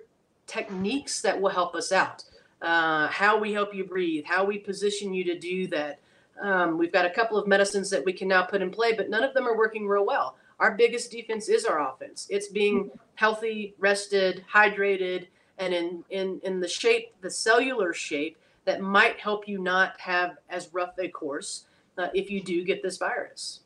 [0.46, 2.24] techniques that will help us out.
[2.60, 5.98] Uh, how we help you breathe, how we position you to do that.
[6.40, 9.10] Um, we've got a couple of medicines that we can now put in play, but
[9.10, 10.36] none of them are working real well.
[10.62, 12.28] Our biggest defense is our offense.
[12.30, 15.26] It's being healthy, rested, hydrated,
[15.58, 20.36] and in in in the shape, the cellular shape that might help you not have
[20.48, 21.64] as rough a course
[21.98, 23.62] uh, if you do get this virus.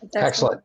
[0.00, 0.62] That's Excellent.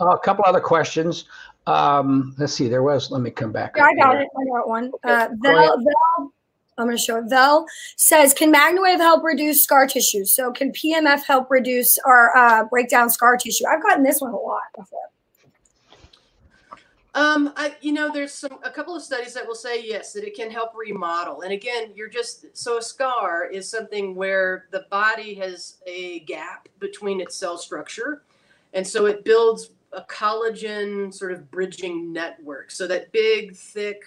[0.00, 1.26] Uh, a couple other questions.
[1.66, 2.66] Um, let's see.
[2.66, 3.10] There was.
[3.10, 3.74] Let me come back.
[3.76, 4.22] Yeah, I got here.
[4.22, 4.28] it.
[4.40, 4.90] I got one.
[5.04, 6.32] Uh, Vel, Vel,
[6.78, 7.24] I'm going to show it.
[7.28, 10.24] Vel says, "Can MagnaWave help reduce scar tissue?
[10.24, 13.64] So can PEMF help reduce or uh, break down scar tissue?
[13.66, 15.00] I've gotten this one a lot before.
[17.14, 20.24] Um, I, you know, there's some a couple of studies that will say yes that
[20.24, 21.42] it can help remodel.
[21.42, 26.68] And again, you're just so a scar is something where the body has a gap
[26.78, 28.22] between its cell structure,
[28.72, 32.70] and so it builds a collagen sort of bridging network.
[32.70, 34.00] So that big, thick,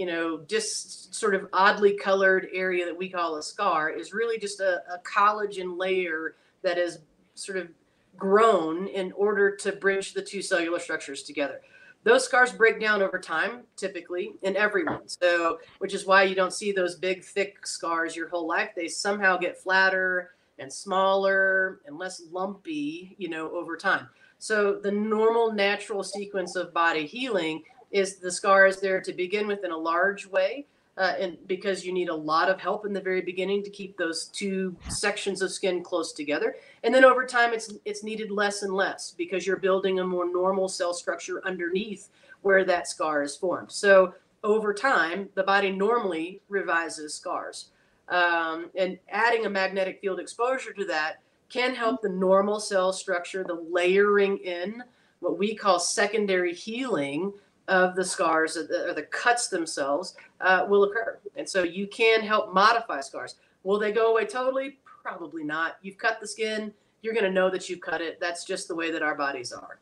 [0.00, 4.38] you know, just sort of oddly colored area that we call a scar is really
[4.38, 7.00] just a, a collagen layer that is
[7.34, 7.68] sort of
[8.16, 11.60] grown in order to bridge the two cellular structures together.
[12.02, 15.06] Those scars break down over time typically in everyone.
[15.06, 18.70] So which is why you don't see those big thick scars your whole life.
[18.74, 24.08] They somehow get flatter and smaller and less lumpy you know over time.
[24.38, 29.46] So the normal natural sequence of body healing is the scar is there to begin
[29.46, 30.66] with in a large way
[31.00, 33.96] uh, and because you need a lot of help in the very beginning to keep
[33.96, 36.56] those two sections of skin close together.
[36.84, 40.30] And then over time it's it's needed less and less because you're building a more
[40.30, 42.08] normal cell structure underneath
[42.42, 43.72] where that scar is formed.
[43.72, 44.12] So
[44.44, 47.68] over time the body normally revises scars.
[48.08, 53.42] Um, and adding a magnetic field exposure to that can help the normal cell structure
[53.42, 54.82] the layering in
[55.20, 57.32] what we call secondary healing
[57.70, 61.18] of the scars or the, or the cuts themselves uh, will occur.
[61.36, 63.36] And so you can help modify scars.
[63.62, 64.78] Will they go away totally?
[65.02, 65.76] Probably not.
[65.80, 68.18] You've cut the skin, you're going to know that you've cut it.
[68.20, 69.78] That's just the way that our bodies are.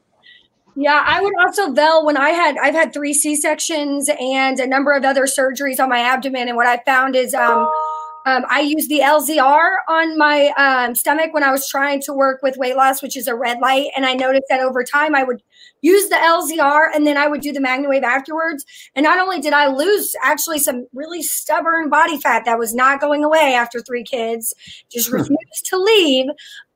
[0.76, 4.66] Yeah, I would also, Vel, when I had, I've had three C sections and a
[4.66, 6.46] number of other surgeries on my abdomen.
[6.46, 7.68] And what I found is, um,
[8.26, 12.42] um, I used the LZR on my um, stomach when I was trying to work
[12.42, 13.86] with weight loss, which is a red light.
[13.96, 15.42] And I noticed that over time I would
[15.80, 18.64] use the LZR and then I would do the MagnaWave afterwards.
[18.94, 23.00] And not only did I lose actually some really stubborn body fat that was not
[23.00, 24.54] going away after three kids,
[24.90, 25.16] just hmm.
[25.16, 26.26] refused to leave.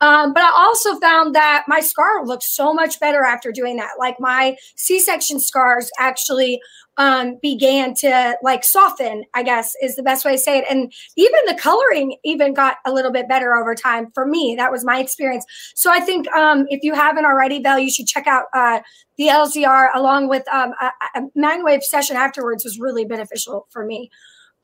[0.00, 3.92] Um, but I also found that my scar looked so much better after doing that.
[3.98, 6.60] Like my C section scars actually
[6.98, 10.64] um, began to like soften, I guess is the best way to say it.
[10.68, 14.54] And even the coloring even got a little bit better over time for me.
[14.56, 15.46] That was my experience.
[15.74, 18.71] So I think um, if you haven't already, Val, you should check out uh,
[19.16, 24.10] the LZR along with um, a, a MagnaWave session afterwards was really beneficial for me.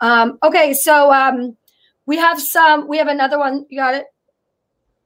[0.01, 1.57] Um, okay, so um,
[2.07, 3.67] we have some, we have another one.
[3.69, 4.07] You got it?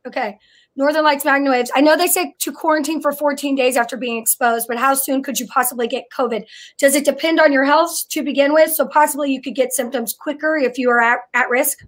[0.07, 0.39] Okay.
[0.75, 1.69] Northern Lights MagnaWaves.
[1.75, 5.23] I know they say to quarantine for 14 days after being exposed, but how soon
[5.23, 6.45] could you possibly get COVID?
[6.79, 8.73] Does it depend on your health to begin with?
[8.73, 11.85] So possibly you could get symptoms quicker if you are at, at risk?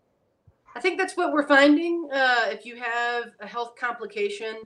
[0.75, 2.09] I think that's what we're finding.
[2.13, 4.57] Uh, if you have a health complication,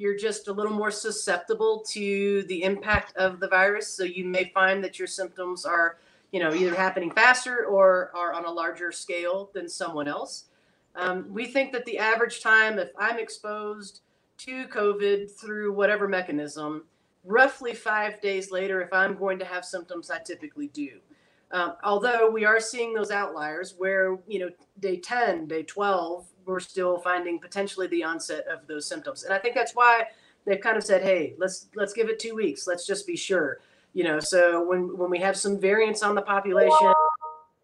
[0.00, 3.86] you're just a little more susceptible to the impact of the virus.
[3.86, 5.98] So you may find that your symptoms are,
[6.32, 10.44] you know, either happening faster or are on a larger scale than someone else.
[10.96, 14.00] Um, we think that the average time, if I'm exposed
[14.38, 16.84] to COVID through whatever mechanism,
[17.22, 20.92] roughly five days later, if I'm going to have symptoms, I typically do.
[21.52, 26.60] Um, although we are seeing those outliers where, you know, day 10, day 12, we're
[26.60, 29.24] still finding potentially the onset of those symptoms.
[29.24, 30.04] And I think that's why
[30.44, 32.66] they've kind of said, hey, let's let's give it two weeks.
[32.66, 33.60] Let's just be sure.
[33.92, 36.92] You know, so when when we have some variance on the population,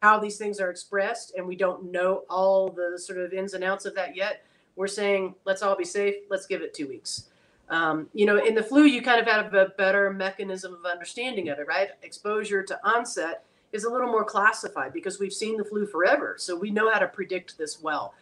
[0.02, 3.64] how these things are expressed, and we don't know all the sort of ins and
[3.64, 4.44] outs of that yet.
[4.76, 6.14] We're saying let's all be safe.
[6.28, 7.28] Let's give it two weeks.
[7.68, 11.48] Um, you know, in the flu, you kind of have a better mechanism of understanding
[11.48, 11.88] of it, right?
[12.02, 16.56] Exposure to onset is a little more classified because we've seen the flu forever, so
[16.56, 18.14] we know how to predict this well.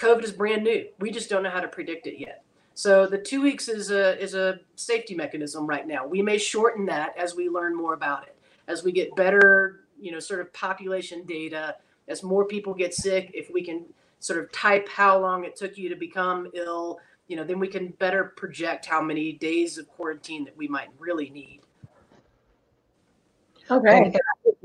[0.00, 0.86] COVID is brand new.
[0.98, 2.42] We just don't know how to predict it yet.
[2.74, 6.06] So the two weeks is a is a safety mechanism right now.
[6.06, 8.36] We may shorten that as we learn more about it,
[8.68, 11.76] as we get better you know sort of population data
[12.08, 13.84] as more people get sick if we can
[14.18, 17.68] sort of type how long it took you to become ill, you know, then we
[17.68, 21.60] can better project how many days of quarantine that we might really need.
[23.70, 23.96] Okay.
[23.96, 24.20] And, you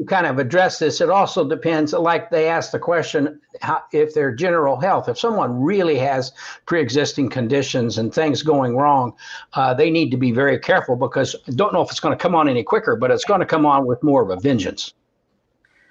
[0.05, 1.01] kind of address this.
[1.01, 5.61] It also depends, like they asked the question, how, if their general health, if someone
[5.61, 6.31] really has
[6.65, 9.13] pre-existing conditions and things going wrong,
[9.53, 12.21] uh, they need to be very careful because I don't know if it's going to
[12.21, 14.93] come on any quicker, but it's going to come on with more of a vengeance.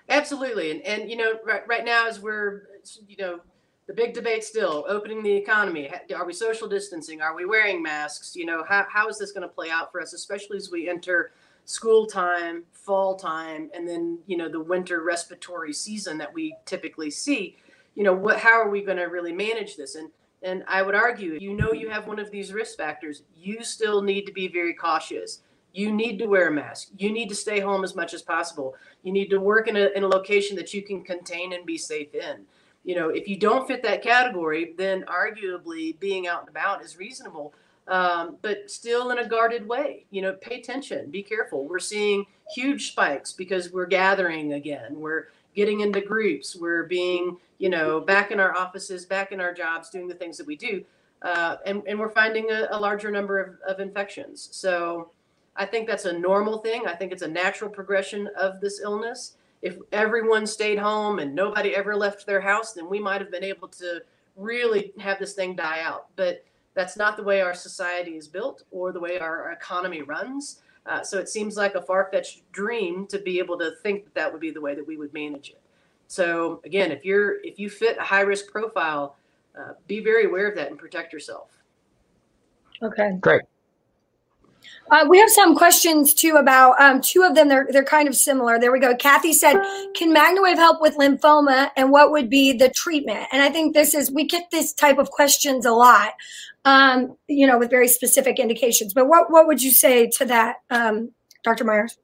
[0.09, 2.64] Absolutely, and and you know, right, right now as we're
[3.09, 3.40] you know
[3.87, 8.35] the big debate still opening the economy are we social distancing are we wearing masks
[8.35, 10.88] you know how, how is this going to play out for us especially as we
[10.88, 11.33] enter
[11.64, 17.11] school time, fall time, and then you know the winter respiratory season that we typically
[17.11, 17.57] see.
[17.94, 18.38] You know what?
[18.38, 19.94] How are we going to really manage this?
[19.94, 20.11] And
[20.42, 23.22] and I would argue, you know, you have one of these risk factors.
[23.35, 25.40] You still need to be very cautious.
[25.72, 26.90] You need to wear a mask.
[26.98, 28.77] You need to stay home as much as possible.
[29.03, 31.79] You need to work in a, in a location that you can contain and be
[31.79, 32.44] safe in.
[32.85, 36.98] You know, if you don't fit that category, then arguably being out and about is
[36.98, 37.55] reasonable
[37.88, 40.06] um, but still in a guarded way.
[40.10, 41.66] You know, pay attention, be careful.
[41.66, 44.98] We're seeing huge spikes because we're gathering again.
[44.98, 46.56] We're getting into groups.
[46.56, 50.36] We're being, you know, back in our offices, back in our jobs, doing the things
[50.38, 50.84] that we do.
[51.22, 54.48] Uh, and, and we're finding a, a larger number of, of infections.
[54.52, 55.10] So
[55.56, 56.86] I think that's a normal thing.
[56.86, 59.36] I think it's a natural progression of this illness.
[59.62, 63.44] If everyone stayed home and nobody ever left their house, then we might have been
[63.44, 64.02] able to
[64.36, 66.08] really have this thing die out.
[66.16, 66.44] But
[66.74, 70.60] that's not the way our society is built or the way our economy runs.
[70.87, 74.14] Uh, so it seems like a far fetched dream to be able to think that
[74.14, 75.60] that would be the way that we would manage it.
[76.08, 79.16] So again, if you're if you fit a high risk profile,
[79.58, 81.50] uh, be very aware of that and protect yourself.
[82.82, 83.16] Okay.
[83.20, 83.42] Great.
[84.90, 87.48] Uh, we have some questions too about um, two of them.
[87.48, 88.59] They're they're kind of similar.
[88.59, 88.94] There we go.
[88.94, 89.57] Kathy said,
[89.94, 93.94] "Can MagnaWave help with lymphoma, and what would be the treatment?" And I think this
[93.94, 96.12] is we get this type of questions a lot,
[96.64, 98.92] um, you know, with very specific indications.
[98.92, 101.64] But what what would you say to that, um, Dr.
[101.64, 101.96] Myers?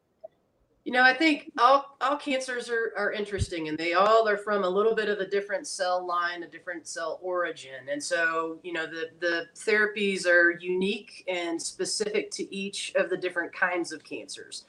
[0.85, 4.65] You know, I think all all cancers are, are interesting and they all are from
[4.65, 7.89] a little bit of a different cell line, a different cell origin.
[7.91, 13.17] And so, you know, the, the therapies are unique and specific to each of the
[13.17, 14.65] different kinds of cancers.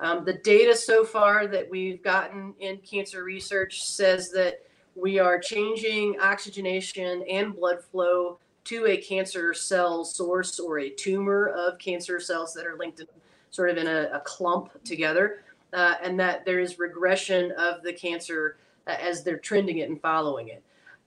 [0.00, 4.62] Um, the data so far that we've gotten in cancer research says that
[4.94, 11.48] we are changing oxygenation and blood flow to a cancer cell source or a tumor
[11.48, 13.06] of cancer cells that are linked in,
[13.50, 15.42] sort of in a, a clump together
[15.72, 18.56] uh, and that there is regression of the cancer
[18.86, 20.62] uh, as they're trending it and following it.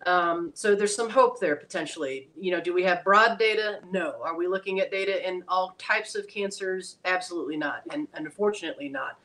[0.05, 2.29] Um, so there's some hope there potentially.
[2.37, 3.79] You know, do we have broad data?
[3.91, 4.15] No.
[4.23, 6.97] Are we looking at data in all types of cancers?
[7.05, 9.17] Absolutely not, and, and unfortunately not.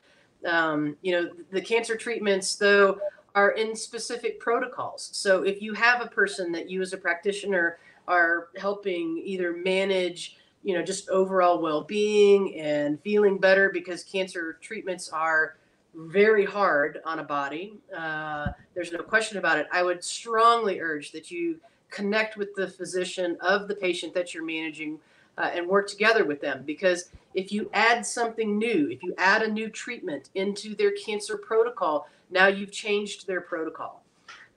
[0.46, 3.00] Um, you know, the cancer treatments though
[3.34, 5.10] are in specific protocols.
[5.12, 10.37] So if you have a person that you as a practitioner are helping either manage
[10.62, 15.56] you know just overall well-being and feeling better because cancer treatments are
[15.94, 17.74] very hard on a body.
[17.96, 19.66] Uh, there's no question about it.
[19.72, 21.58] I would strongly urge that you
[21.90, 24.98] connect with the physician of the patient that you're managing
[25.38, 29.42] uh, and work together with them because if you add something new if you add
[29.42, 34.02] a new treatment into their cancer protocol now you've changed their protocol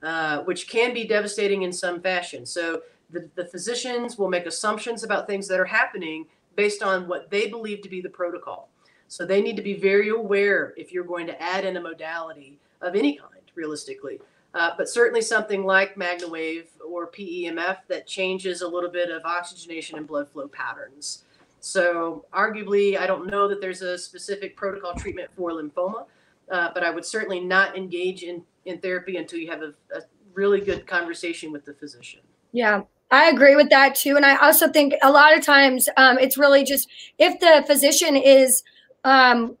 [0.02, 2.44] uh, which can be devastating in some fashion.
[2.44, 7.30] So the, the physicians will make assumptions about things that are happening based on what
[7.30, 8.68] they believe to be the protocol.
[9.08, 12.58] So they need to be very aware if you're going to add in a modality
[12.80, 14.20] of any kind, realistically.
[14.54, 19.96] Uh, but certainly something like MagnaWave or PEMF that changes a little bit of oxygenation
[19.96, 21.24] and blood flow patterns.
[21.60, 26.06] So arguably, I don't know that there's a specific protocol treatment for lymphoma,
[26.50, 30.02] uh, but I would certainly not engage in, in therapy until you have a, a
[30.34, 32.20] really good conversation with the physician.
[32.52, 34.16] Yeah, I agree with that too.
[34.16, 38.16] And I also think a lot of times um, it's really just if the physician
[38.16, 38.64] is
[39.04, 39.56] um,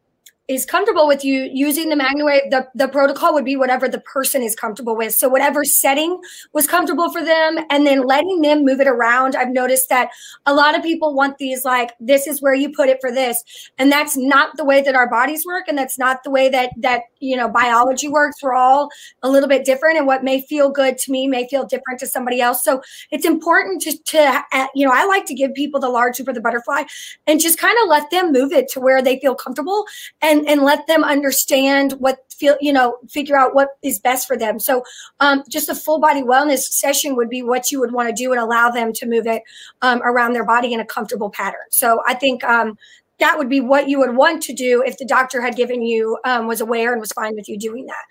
[0.48, 4.42] is comfortable with you using the MagnaWave, the, the protocol would be whatever the person
[4.42, 5.14] is comfortable with.
[5.14, 6.20] So whatever setting
[6.52, 9.36] was comfortable for them and then letting them move it around.
[9.36, 10.10] I've noticed that
[10.44, 13.42] a lot of people want these like, this is where you put it for this.
[13.78, 15.68] And that's not the way that our bodies work.
[15.68, 18.42] And that's not the way that, that, you know, biology works.
[18.42, 18.88] We're all
[19.22, 22.06] a little bit different and what may feel good to me may feel different to
[22.08, 22.64] somebody else.
[22.64, 22.82] So
[23.12, 26.32] it's important to, to uh, you know, I like to give people the large super
[26.32, 26.82] the butterfly
[27.28, 29.84] and just kind of let them move it to where they feel comfortable.
[30.20, 34.26] And and and let them understand what feel you know figure out what is best
[34.26, 34.58] for them.
[34.58, 34.82] So
[35.20, 38.32] um, just a full body wellness session would be what you would want to do
[38.32, 39.42] and allow them to move it
[39.82, 41.66] um, around their body in a comfortable pattern.
[41.70, 42.78] So i think um,
[43.18, 46.18] that would be what you would want to do if the doctor had given you
[46.24, 48.04] um, was aware and was fine with you doing that.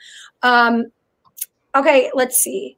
[0.48, 0.86] Um,
[1.76, 2.78] okay let's see.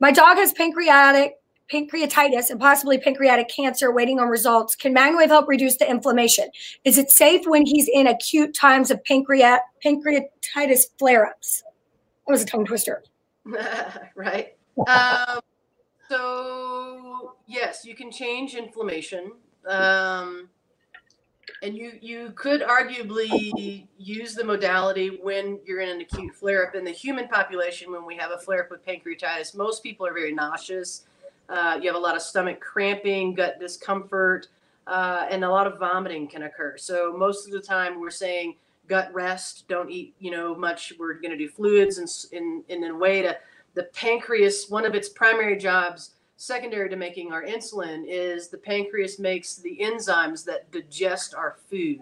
[0.00, 1.36] My dog has pancreatic
[1.72, 4.76] pancreatitis and possibly pancreatic cancer waiting on results.
[4.76, 6.48] Can MagnaWave help reduce the inflammation?
[6.84, 11.62] Is it safe when he's in acute times of pancreat pancreatitis flare-ups?
[12.26, 13.02] That was a tongue twister.
[14.14, 14.54] right.
[14.86, 15.40] Um,
[16.08, 19.32] so yes, you can change inflammation.
[19.66, 20.48] Um,
[21.62, 26.74] and you you could arguably use the modality when you're in an acute flare up
[26.74, 30.12] in the human population when we have a flare up with pancreatitis most people are
[30.12, 31.04] very nauseous
[31.48, 34.48] uh, you have a lot of stomach cramping gut discomfort
[34.86, 36.76] uh, and a lot of vomiting can occur.
[36.76, 40.92] So most of the time we're saying gut rest don't eat you know much.
[40.98, 43.36] We're going to do fluids and in, in, a way to
[43.74, 49.18] the pancreas one of its primary jobs secondary to making our insulin is the pancreas
[49.18, 52.00] makes the enzymes that digest our food.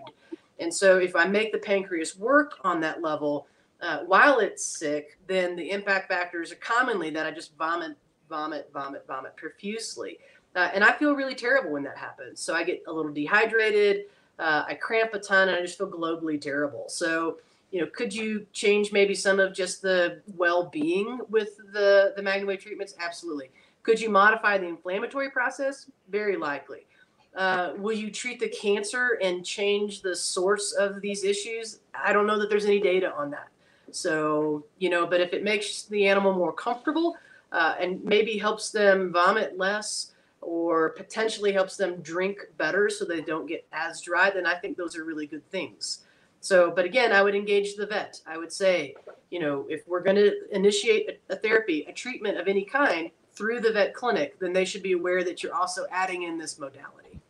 [0.58, 3.46] And so if I make the pancreas work on that level
[3.80, 7.96] uh, while it's sick, then the impact factors are commonly that I just vomit,
[8.32, 10.18] vomit, vomit, vomit profusely.
[10.56, 12.40] Uh, and I feel really terrible when that happens.
[12.40, 14.06] So I get a little dehydrated,
[14.38, 16.86] uh, I cramp a ton, and I just feel globally terrible.
[16.88, 17.36] So,
[17.70, 22.60] you know, could you change maybe some of just the well-being with the the MagnaWave
[22.60, 22.94] treatments?
[22.98, 23.50] Absolutely.
[23.82, 25.90] Could you modify the inflammatory process?
[26.08, 26.86] Very likely.
[27.34, 31.80] Uh, will you treat the cancer and change the source of these issues?
[31.94, 33.48] I don't know that there's any data on that.
[33.90, 37.16] So, you know, but if it makes the animal more comfortable
[37.52, 43.20] uh, and maybe helps them vomit less or potentially helps them drink better so they
[43.20, 46.00] don't get as dry, then I think those are really good things.
[46.40, 48.20] So, but again, I would engage the vet.
[48.26, 48.96] I would say,
[49.30, 53.60] you know, if we're going to initiate a, therapy, a treatment of any kind, through
[53.60, 57.20] the vet clinic, then they should be aware that you're also adding in this modality.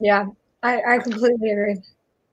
[0.00, 0.26] Yeah,
[0.64, 1.76] I, I completely agree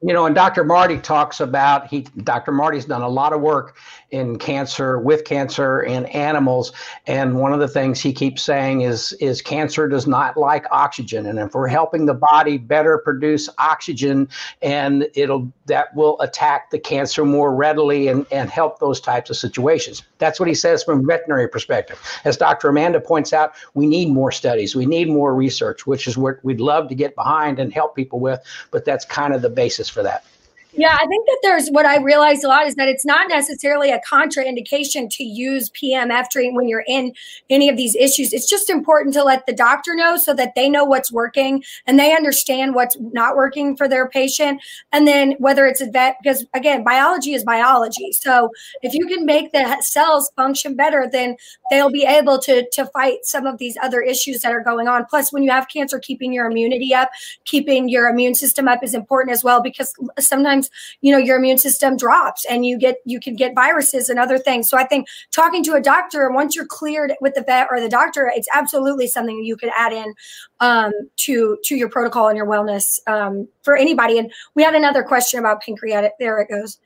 [0.01, 0.63] you know, and Dr.
[0.63, 2.53] Marty talks about he Dr.
[2.53, 3.75] Marty's done a lot of work
[4.11, 6.71] in cancer with cancer in animals,
[7.05, 11.25] and one of the things he keeps saying is is cancer does not like oxygen,
[11.25, 14.29] and if we're helping the body better produce oxygen,
[14.61, 19.35] and it'll that will attack the cancer more readily and and help those types of
[19.35, 20.03] situations.
[20.17, 22.01] That's what he says from a veterinary perspective.
[22.23, 22.69] As Dr.
[22.69, 26.61] Amanda points out, we need more studies, we need more research, which is what we'd
[26.61, 28.39] love to get behind and help people with,
[28.71, 30.25] but that's kind of the basis for that.
[30.73, 33.89] Yeah, I think that there's what I realized a lot is that it's not necessarily
[33.89, 37.13] a contraindication to use PMF treatment when you're in
[37.49, 38.33] any of these issues.
[38.33, 41.97] It's just important to let the doctor know so that they know what's working and
[41.97, 44.61] they understand what's not working for their patient.
[44.91, 48.11] And then whether it's a vet, because again, biology is biology.
[48.11, 48.51] So
[48.83, 51.35] if you can make the cells function better, then
[51.71, 55.05] they'll be able to, to fight some of these other issues that are going on.
[55.05, 57.09] Plus, when you have cancer, keeping your immunity up,
[57.45, 61.37] keeping your immune system up is important as well because sometimes sometimes you know your
[61.37, 64.83] immune system drops and you get you can get viruses and other things so i
[64.83, 68.47] think talking to a doctor once you're cleared with the vet or the doctor it's
[68.53, 70.13] absolutely something you could add in
[70.59, 75.03] um, to to your protocol and your wellness um, for anybody and we had another
[75.03, 76.79] question about pancreatic there it goes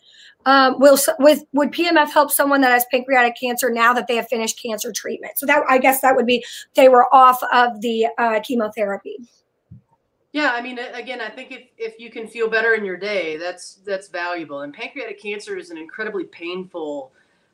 [0.45, 4.27] um, will with would PMF help someone that has pancreatic cancer now that they have
[4.27, 5.37] finished cancer treatment?
[5.37, 6.43] So that I guess that would be
[6.75, 9.19] they were off of the uh, chemotherapy.
[10.33, 13.37] Yeah, I mean, again, I think if, if you can feel better in your day,
[13.37, 14.61] that's that's valuable.
[14.61, 17.11] And pancreatic cancer is an incredibly painful,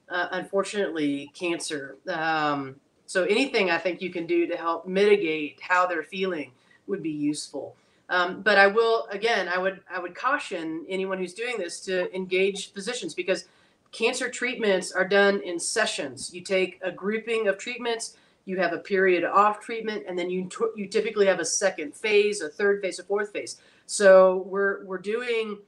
[0.07, 1.97] uh, unfortunately, cancer.
[2.07, 6.53] Um, so anything I think you can do to help mitigate how they're feeling
[6.87, 7.75] would be useful.
[8.07, 12.15] Um, but I will again, I would I would caution anyone who's doing this to
[12.15, 13.43] engage physicians because
[13.91, 16.33] cancer treatments are done in sessions.
[16.33, 18.15] You take a grouping of treatments
[18.49, 22.41] you have a period off treatment, and then you you typically have a second phase,
[22.41, 23.61] a third phase, a fourth phase.
[23.85, 25.59] So we're we're doing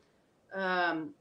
[0.54, 1.12] um,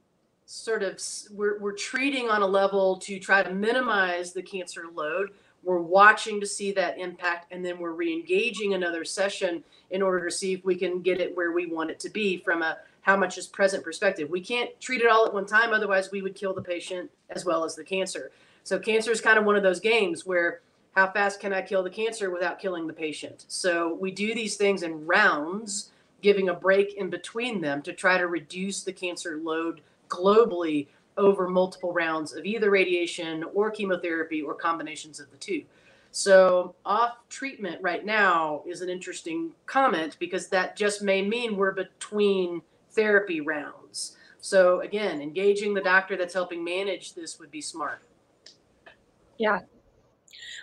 [0.46, 0.98] sort of
[1.30, 5.32] we're we're treating on a level to try to minimize the cancer load.
[5.62, 10.34] We're watching to see that impact, and then we're re-engaging another session in order to
[10.34, 13.16] see if we can get it where we want it to be from a how
[13.18, 14.30] much is present perspective.
[14.30, 17.44] We can't treat it all at one time, otherwise we would kill the patient as
[17.44, 18.30] well as the cancer.
[18.64, 20.60] So cancer is kind of one of those games where
[20.94, 23.44] how fast can I kill the cancer without killing the patient?
[23.48, 28.18] So we do these things in rounds, giving a break in between them to try
[28.18, 34.54] to reduce the cancer load globally over multiple rounds of either radiation or chemotherapy or
[34.54, 35.62] combinations of the two.
[36.12, 41.70] So, off treatment right now is an interesting comment because that just may mean we're
[41.70, 44.16] between therapy rounds.
[44.40, 48.02] So, again, engaging the doctor that's helping manage this would be smart.
[49.38, 49.60] Yeah,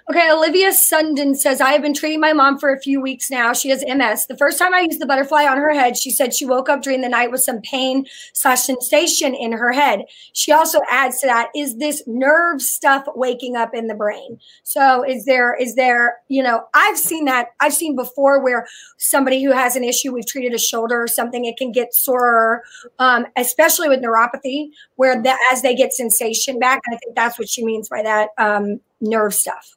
[0.09, 3.51] Okay, Olivia Sundin says, I have been treating my mom for a few weeks now.
[3.51, 4.27] She has MS.
[4.27, 6.81] The first time I used the butterfly on her head, she said she woke up
[6.81, 10.05] during the night with some pain slash sensation in her head.
[10.31, 14.39] She also adds to that, is this nerve stuff waking up in the brain?
[14.63, 17.49] So is there, is there, you know, I've seen that.
[17.59, 21.43] I've seen before where somebody who has an issue, we've treated a shoulder or something,
[21.43, 22.63] it can get sore,
[22.99, 26.79] um, especially with neuropathy, where the, as they get sensation back.
[26.85, 29.73] And I think that's what she means by that um, nerve stuff.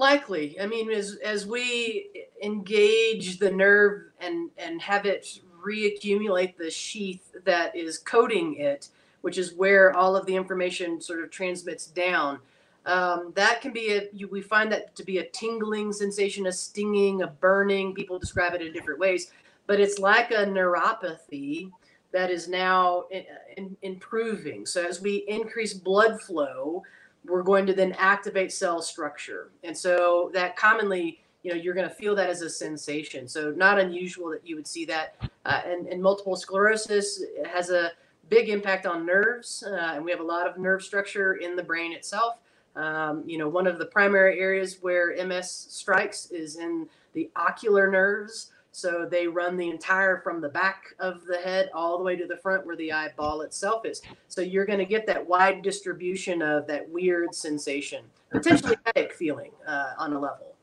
[0.00, 0.58] Likely.
[0.58, 2.08] I mean, as as we
[2.42, 8.88] engage the nerve and and have it reaccumulate the sheath that is coating it,
[9.20, 12.38] which is where all of the information sort of transmits down.
[12.86, 16.52] Um, that can be a you, we find that to be a tingling sensation, a
[16.52, 17.94] stinging, a burning.
[17.94, 19.32] People describe it in different ways,
[19.66, 21.70] but it's like a neuropathy
[22.10, 23.24] that is now in,
[23.58, 24.64] in, improving.
[24.64, 26.84] So as we increase blood flow,
[27.30, 29.50] we're going to then activate cell structure.
[29.64, 33.28] And so that commonly, you know, you're going to feel that as a sensation.
[33.28, 35.14] So not unusual that you would see that.
[35.44, 37.92] Uh, and, and multiple sclerosis has a
[38.28, 39.62] big impact on nerves.
[39.66, 42.36] Uh, and we have a lot of nerve structure in the brain itself.
[42.76, 47.90] Um, you know, one of the primary areas where MS strikes is in the ocular
[47.90, 48.52] nerves.
[48.72, 52.26] So they run the entire from the back of the head all the way to
[52.26, 54.00] the front where the eyeball itself is.
[54.28, 59.50] So you're going to get that wide distribution of that weird sensation, potentially headache feeling
[59.66, 60.54] uh, on a level.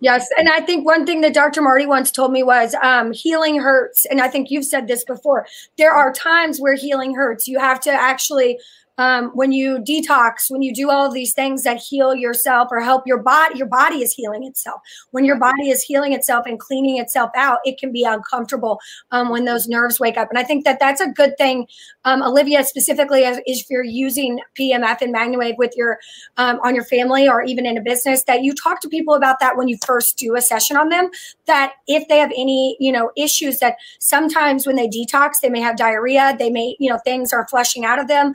[0.00, 0.28] Yes.
[0.38, 1.60] And I think one thing that Dr.
[1.60, 4.06] Marty once told me was um, healing hurts.
[4.06, 5.46] And I think you've said this before.
[5.76, 7.46] There are times where healing hurts.
[7.46, 8.58] You have to actually
[9.00, 12.80] um, when you detox, when you do all of these things that heal yourself or
[12.80, 14.82] help your body, your body is healing itself.
[15.12, 18.78] When your body is healing itself and cleaning itself out, it can be uncomfortable
[19.10, 20.28] um, when those nerves wake up.
[20.28, 21.66] And I think that that's a good thing,
[22.04, 25.98] um, Olivia, specifically as, if you're using PMF and MagnaWave with your
[26.36, 29.40] um, on your family or even in a business, that you talk to people about
[29.40, 31.08] that when you first do a session on them.
[31.46, 35.60] That if they have any, you know, issues, that sometimes when they detox, they may
[35.60, 38.34] have diarrhea, they may, you know, things are flushing out of them.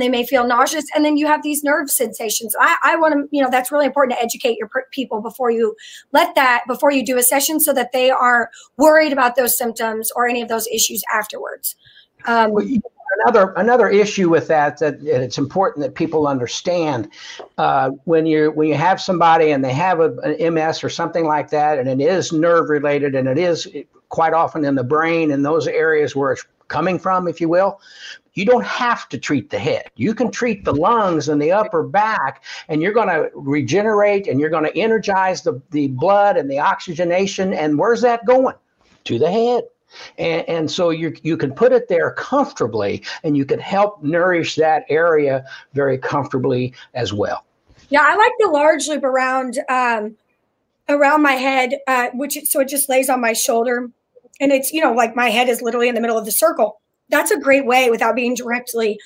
[0.00, 0.86] Um, they may feel nauseous.
[0.94, 2.54] And then you have these nerve sensations.
[2.58, 5.76] I, I want to you know that's really important to educate your people before you
[6.12, 10.10] let that before you do a session so that they are worried about those symptoms
[10.16, 11.76] or any of those issues afterwards.
[12.26, 12.52] Um,
[13.24, 17.08] another another issue with that that it's important that people understand
[17.58, 21.24] uh, when you when you have somebody and they have a, an MS or something
[21.24, 23.68] like that, and it is nerve related, and it is
[24.08, 27.80] quite often in the brain and those areas where it's coming from, if you will
[28.34, 29.90] you don't have to treat the head.
[29.96, 34.40] You can treat the lungs and the upper back, and you're going to regenerate and
[34.40, 37.52] you're going to energize the, the blood and the oxygenation.
[37.52, 38.56] And where's that going?
[39.04, 39.64] To the head.
[40.18, 44.54] And, and so you, you can put it there comfortably and you can help nourish
[44.56, 47.44] that area very comfortably as well.
[47.88, 50.16] Yeah, I like the large loop around um,
[50.88, 53.90] around my head, uh, which so it just lays on my shoulder,
[54.40, 56.79] and it's you know like my head is literally in the middle of the circle
[57.10, 58.98] that's a great way without being directly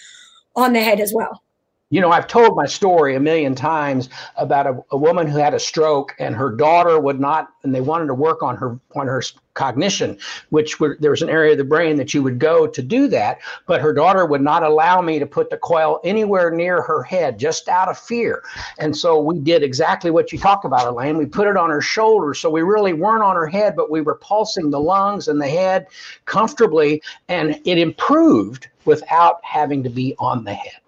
[0.56, 1.42] on the head as well
[1.90, 5.54] you know, I've told my story a million times about a, a, woman who had
[5.54, 9.06] a stroke and her daughter would not, and they wanted to work on her on
[9.06, 9.22] her
[9.52, 10.18] cognition,
[10.50, 13.06] which were, there was an area of the brain that you would go to do
[13.08, 17.02] that, but her daughter would not allow me to put the coil anywhere near her
[17.02, 18.42] head, just out of fear.
[18.78, 21.18] And so we did exactly what you talked about, Elaine.
[21.18, 24.00] We put it on her shoulder, so we really weren't on her head, but we
[24.00, 25.86] were pulsing the lungs and the head
[26.24, 30.80] comfortably, and it improved without having to be on the head.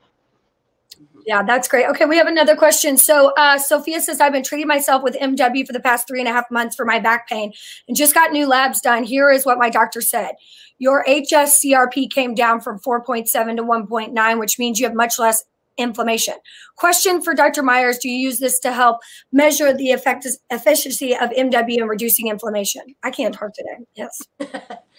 [1.26, 1.86] Yeah, that's great.
[1.86, 2.96] Okay, we have another question.
[2.96, 6.28] So, uh, Sophia says, I've been treating myself with MW for the past three and
[6.28, 7.52] a half months for my back pain
[7.88, 9.02] and just got new labs done.
[9.02, 10.34] Here is what my doctor said
[10.78, 15.44] Your HSCRP came down from 4.7 to 1.9, which means you have much less
[15.76, 16.34] inflammation.
[16.76, 17.64] Question for Dr.
[17.64, 18.98] Myers Do you use this to help
[19.32, 22.82] measure the effect- efficiency of MW in reducing inflammation?
[23.02, 23.84] I can't talk today.
[23.96, 24.22] Yes.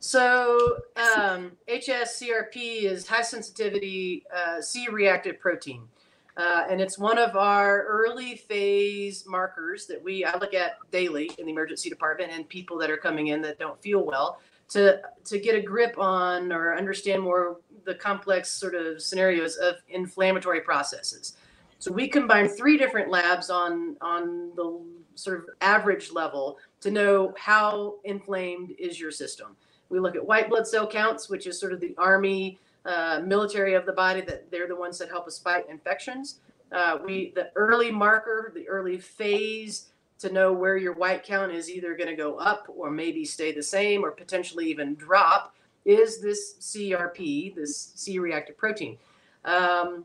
[0.00, 5.82] So um, HSCRP is high sensitivity uh, C-reactive protein.
[6.36, 11.28] Uh, and it's one of our early phase markers that we I look at daily
[11.36, 15.00] in the emergency department and people that are coming in that don't feel well to
[15.24, 20.60] to get a grip on or understand more the complex sort of scenarios of inflammatory
[20.60, 21.36] processes.
[21.80, 24.80] So we combine three different labs on on the
[25.16, 29.56] sort of average level to know how inflamed is your system.
[29.90, 33.74] We look at white blood cell counts, which is sort of the army uh, military
[33.74, 36.40] of the body that they're the ones that help us fight infections.
[36.72, 39.86] Uh, we the early marker, the early phase
[40.18, 43.52] to know where your white count is either going to go up or maybe stay
[43.52, 48.98] the same or potentially even drop is this CRP, this C-reactive protein.
[49.44, 50.04] Um,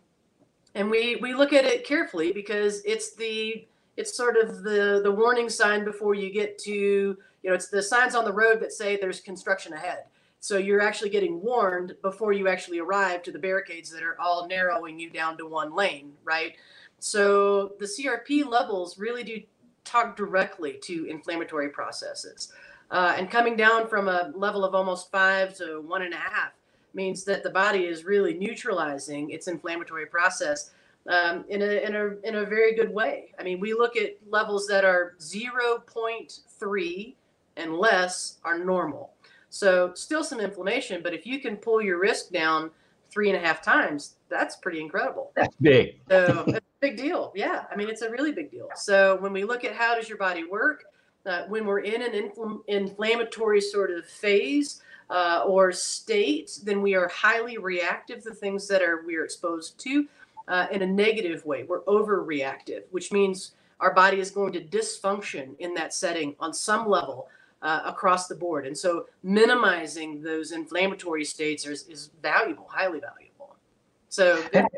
[0.76, 3.68] and we we look at it carefully because it's the
[3.98, 7.82] it's sort of the the warning sign before you get to you know it's the
[7.82, 10.06] signs on the road that say there's construction ahead.
[10.40, 14.46] So you're actually getting warned before you actually arrive to the barricades that are all
[14.46, 16.56] narrowing you down to one lane right?
[17.00, 19.42] So the crp levels really do
[19.84, 22.52] talk directly to inflammatory processes.
[22.92, 26.52] Uh, and coming down from a level of almost five to one and a half
[26.94, 30.72] means that the body is really neutralizing its inflammatory process
[31.08, 33.34] um, in, a, in, a, in a very good way.
[33.40, 37.16] I mean, we look at levels that are 0.3
[37.58, 39.12] and less are normal.
[39.50, 42.72] So, still some inflammation, but if you can pull your risk down
[43.12, 45.32] three and a half times, that's pretty incredible.
[45.36, 46.00] That's big.
[46.10, 47.32] So, it's a big deal.
[47.36, 47.66] Yeah.
[47.72, 48.70] I mean, it's a really big deal.
[48.76, 50.86] So, when we look at how does your body work,
[51.28, 56.96] uh, when we're in an infl- inflammatory sort of phase, uh, or state, then we
[56.96, 60.08] are highly reactive to things that are we are exposed to
[60.48, 61.64] uh, in a negative way.
[61.64, 66.88] We're overreactive, which means our body is going to dysfunction in that setting on some
[66.88, 67.28] level
[67.62, 68.68] uh, across the board.
[68.68, 73.23] And so minimizing those inflammatory states is, is valuable, highly valuable.
[74.14, 74.36] So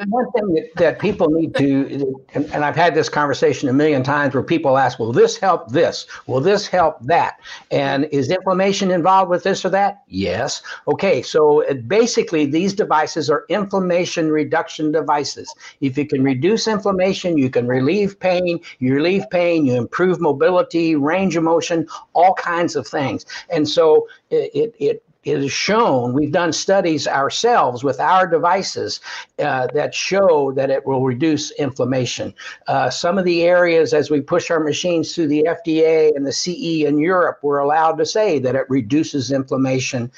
[0.08, 4.02] one thing that, that people need to, and, and, I've had this conversation a million
[4.02, 6.08] times where people ask, will this help this?
[6.26, 7.42] Will this help that?
[7.70, 10.04] And is inflammation involved with this or that?
[10.08, 10.64] Yes.
[10.88, 11.22] Okay.
[11.22, 15.54] So uh, basically these devices are inflammation reduction devices.
[15.82, 20.96] If you can reduce inflammation, you can relieve pain, you relieve pain, you improve mobility,
[20.96, 23.26] range of motion, all kinds of things.
[23.50, 29.02] And so it, it it is shown, we've done studies ourselves with our devices
[29.40, 32.34] uh, that show that it will reduce inflammation.
[32.68, 36.32] Uh, some of the areas, as we push our machines through the FDA and the
[36.32, 40.12] CE in Europe, we're allowed to say that it reduces inflammation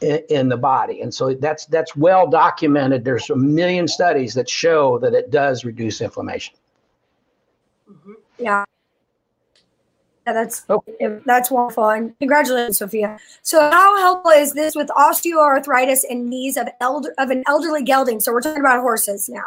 [0.00, 1.00] in, in the body.
[1.00, 3.04] And so that's that's well documented.
[3.04, 6.54] There's a million studies that show that it does reduce inflammation.
[7.90, 8.12] Mm-hmm.
[8.38, 8.63] Yeah.
[10.26, 10.82] Yeah, that's oh.
[11.26, 13.18] that's wonderful, and congratulations, Sophia.
[13.42, 18.20] So, how helpful is this with osteoarthritis and knees of elder of an elderly gelding?
[18.20, 19.44] So, we're talking about horses now.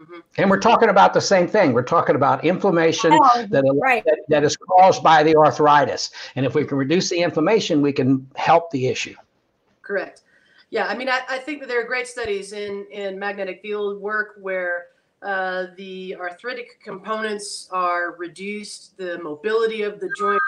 [0.00, 0.20] Mm-hmm.
[0.38, 1.72] And we're talking about the same thing.
[1.72, 4.02] We're talking about inflammation oh, that, right.
[4.04, 6.10] that, that is caused by the arthritis.
[6.36, 9.14] And if we can reduce the inflammation, we can help the issue.
[9.82, 10.22] Correct.
[10.70, 14.00] Yeah, I mean, I, I think that there are great studies in in magnetic field
[14.00, 14.86] work where
[15.22, 20.40] uh, the arthritic components are reduced, the mobility of the joint,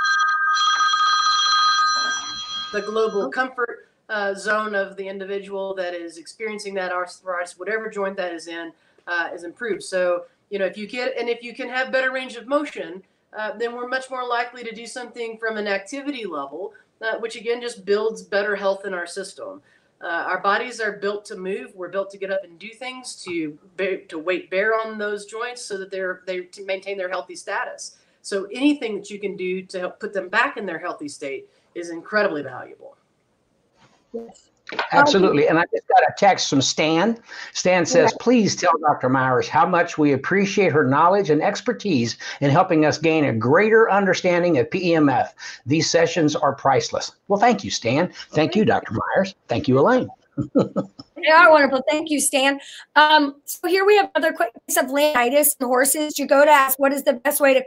[2.72, 8.16] the global comfort uh, zone of the individual that is experiencing that arthritis, whatever joint
[8.16, 8.72] that is in,
[9.06, 9.82] uh, is improved.
[9.82, 13.02] So, you know, if you get, and if you can have better range of motion,
[13.36, 17.36] uh, then we're much more likely to do something from an activity level, uh, which
[17.36, 19.62] again just builds better health in our system.
[20.02, 21.72] Uh, our bodies are built to move.
[21.76, 23.56] We're built to get up and do things, to
[24.08, 27.98] to weight bear on those joints, so that they're they maintain their healthy status.
[28.22, 31.48] So anything that you can do to help put them back in their healthy state
[31.74, 32.96] is incredibly valuable.
[34.12, 34.51] Yes.
[34.92, 35.48] Absolutely.
[35.48, 37.18] And I just got a text from Stan.
[37.52, 39.08] Stan says, please tell Dr.
[39.08, 43.90] Myers how much we appreciate her knowledge and expertise in helping us gain a greater
[43.90, 45.30] understanding of PEMF.
[45.66, 47.12] These sessions are priceless.
[47.28, 48.12] Well, thank you, Stan.
[48.30, 48.94] Thank you, Dr.
[48.94, 49.34] Myers.
[49.48, 50.08] Thank you, Elaine.
[50.54, 51.82] they are wonderful.
[51.90, 52.60] Thank you, Stan.
[52.96, 56.18] Um, so here we have another case of laminitis in horses.
[56.18, 57.64] You go to ask what is the best way to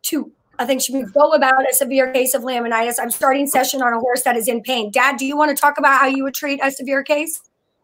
[0.00, 2.96] to I think should we go about a severe case of laminitis?
[3.00, 4.90] I'm starting session on a horse that is in pain.
[4.90, 7.40] Dad, do you want to talk about how you would treat a severe case?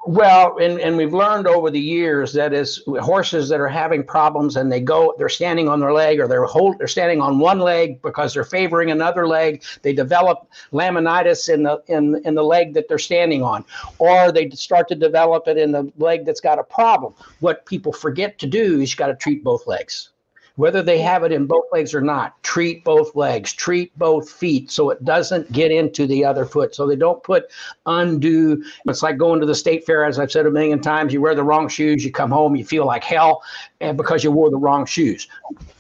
[0.06, 4.56] Well, and, and we've learned over the years that is horses that are having problems
[4.56, 7.58] and they go, they're standing on their leg or they're hold, they're standing on one
[7.58, 9.62] leg because they're favoring another leg.
[9.80, 13.64] They develop laminitis in the in in the leg that they're standing on,
[13.98, 17.14] or they start to develop it in the leg that's got a problem.
[17.40, 20.10] What people forget to do is you got to treat both legs
[20.56, 24.70] whether they have it in both legs or not, treat both legs, treat both feet
[24.70, 26.74] so it doesn't get into the other foot.
[26.74, 27.50] So they don't put
[27.86, 31.20] undue, it's like going to the state fair, as I've said a million times, you
[31.20, 33.42] wear the wrong shoes, you come home, you feel like hell,
[33.80, 35.28] and because you wore the wrong shoes.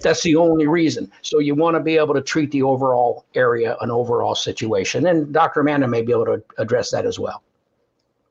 [0.00, 1.10] That's the only reason.
[1.22, 5.06] So you want to be able to treat the overall area, an overall situation.
[5.06, 5.60] And Dr.
[5.60, 7.42] Amanda may be able to address that as well.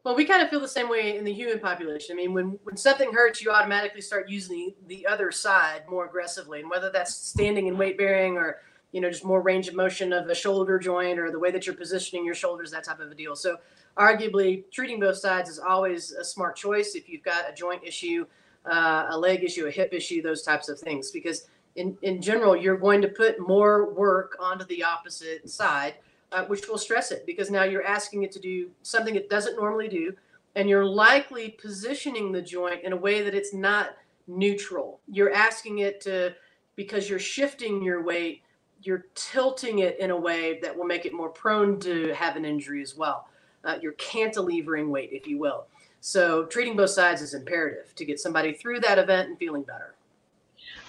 [0.03, 2.13] Well, we kind of feel the same way in the human population.
[2.13, 6.05] I mean, when, when something hurts, you automatically start using the, the other side more
[6.05, 6.59] aggressively.
[6.59, 8.57] And whether that's standing and weight bearing or,
[8.91, 11.65] you know, just more range of motion of a shoulder joint or the way that
[11.65, 13.33] you're positioning your shoulders, that type of a deal.
[13.33, 13.57] So,
[13.97, 18.25] arguably, treating both sides is always a smart choice if you've got a joint issue,
[18.65, 21.11] uh, a leg issue, a hip issue, those types of things.
[21.11, 21.47] Because
[21.77, 25.93] in, in general, you're going to put more work onto the opposite side
[26.33, 29.55] uh, which will stress it because now you're asking it to do something it doesn't
[29.55, 30.13] normally do.
[30.55, 34.99] And you're likely positioning the joint in a way that it's not neutral.
[35.07, 36.33] You're asking it to
[36.75, 38.41] because you're shifting your weight,
[38.81, 42.45] you're tilting it in a way that will make it more prone to have an
[42.45, 43.27] injury as well.
[43.63, 45.65] Uh, you're cantilevering weight, if you will.
[46.01, 49.95] So treating both sides is imperative to get somebody through that event and feeling better.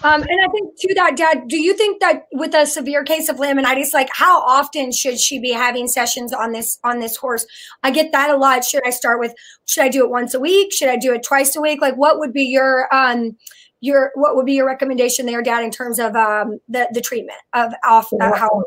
[0.02, 3.28] Um, and I think to that, Dad, do you think that with a severe case
[3.28, 7.46] of laminitis, like how often should she be having sessions on this on this horse?
[7.82, 8.64] I get that a lot.
[8.64, 9.34] Should I start with?
[9.66, 10.72] Should I do it once a week?
[10.72, 11.80] Should I do it twice a week?
[11.80, 13.36] Like, what would be your um
[13.80, 17.38] your what would be your recommendation there, Dad, in terms of um the the treatment
[17.54, 18.64] of off uh, how?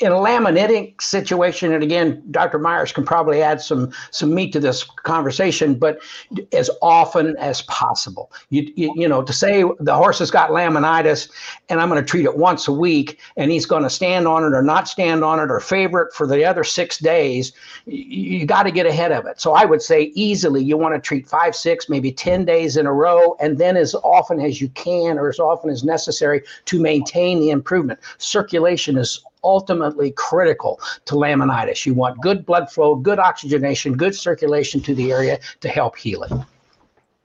[0.00, 2.58] In a laminitic situation, and again, Dr.
[2.58, 6.00] Myers can probably add some some meat to this conversation, but
[6.52, 8.32] as often as possible.
[8.48, 11.30] You, you, you know, to say the horse has got laminitis
[11.68, 14.42] and I'm going to treat it once a week and he's going to stand on
[14.42, 17.52] it or not stand on it or favor it for the other six days,
[17.84, 19.40] you, you got to get ahead of it.
[19.40, 22.86] So I would say easily you want to treat five, six, maybe 10 days in
[22.86, 26.80] a row, and then as often as you can or as often as necessary to
[26.80, 28.00] maintain the improvement.
[28.18, 31.86] Circulation is ultimately critical to laminitis.
[31.86, 36.22] You want good blood flow, good oxygenation, good circulation to the area to help heal
[36.22, 36.32] it.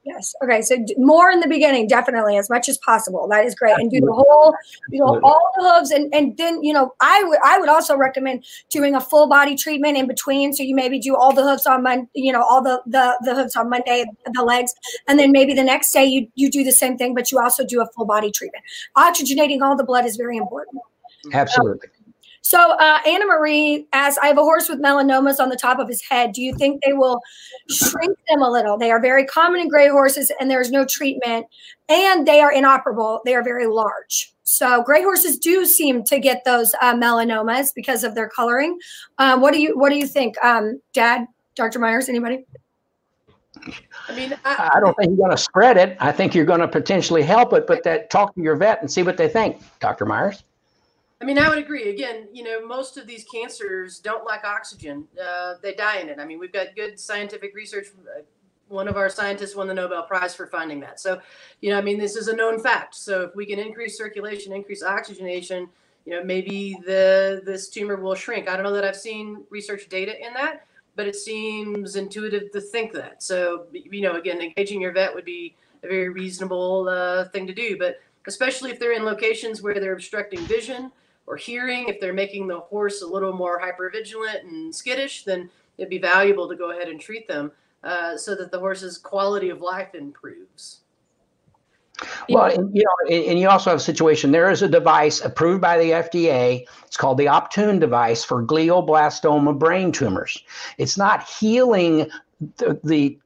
[0.06, 0.36] Yes.
[0.40, 0.62] Okay.
[0.62, 3.26] So more in the beginning, definitely, as much as possible.
[3.28, 4.54] That is great, and do the whole,
[4.88, 7.96] you know, all the hooves, and and then you know, I would I would also
[7.96, 10.52] recommend doing a full body treatment in between.
[10.52, 13.34] So you maybe do all the hooves on Monday, you know, all the the the
[13.34, 14.72] hooves on Monday, the legs,
[15.08, 17.66] and then maybe the next day you you do the same thing, but you also
[17.66, 18.62] do a full body treatment.
[18.96, 20.80] Oxygenating all the blood is very important.
[21.32, 21.88] Absolutely.
[21.88, 21.95] Um,
[22.48, 25.88] so, uh, Anna Marie asks, I have a horse with melanomas on the top of
[25.88, 26.30] his head.
[26.30, 27.20] Do you think they will
[27.68, 28.78] shrink them a little?
[28.78, 31.46] They are very common in gray horses and there's no treatment
[31.88, 33.20] and they are inoperable.
[33.24, 34.32] They are very large.
[34.44, 38.78] So, gray horses do seem to get those uh, melanomas because of their coloring.
[39.18, 41.26] Um, what do you What do you think, um, Dad,
[41.56, 41.80] Dr.
[41.80, 42.46] Myers, anybody?
[44.08, 45.96] I mean, I, I, don't think you're going to spread it.
[45.98, 48.88] I think you're going to potentially help it, but that talk to your vet and
[48.88, 50.06] see what they think, Dr.
[50.06, 50.44] Myers.
[51.20, 51.88] I mean, I would agree.
[51.88, 55.06] Again, you know, most of these cancers don't lack oxygen.
[55.20, 56.18] Uh, they die in it.
[56.18, 57.86] I mean, we've got good scientific research.
[57.98, 58.22] Uh,
[58.68, 61.00] one of our scientists won the Nobel Prize for finding that.
[61.00, 61.20] So,
[61.62, 62.96] you know, I mean, this is a known fact.
[62.96, 65.68] So, if we can increase circulation, increase oxygenation,
[66.04, 68.48] you know, maybe the this tumor will shrink.
[68.48, 72.60] I don't know that I've seen research data in that, but it seems intuitive to
[72.60, 73.22] think that.
[73.22, 77.54] So, you know, again, engaging your vet would be a very reasonable uh, thing to
[77.54, 77.78] do.
[77.78, 80.92] But especially if they're in locations where they're obstructing vision
[81.26, 85.90] or hearing, if they're making the horse a little more hypervigilant and skittish, then it'd
[85.90, 87.50] be valuable to go ahead and treat them
[87.84, 90.80] uh, so that the horse's quality of life improves.
[92.28, 94.30] Well, you know, and you also have a situation.
[94.30, 96.66] There is a device approved by the FDA.
[96.84, 100.42] It's called the Optune device for glioblastoma brain tumors.
[100.76, 102.10] It's not healing
[102.58, 103.18] the, the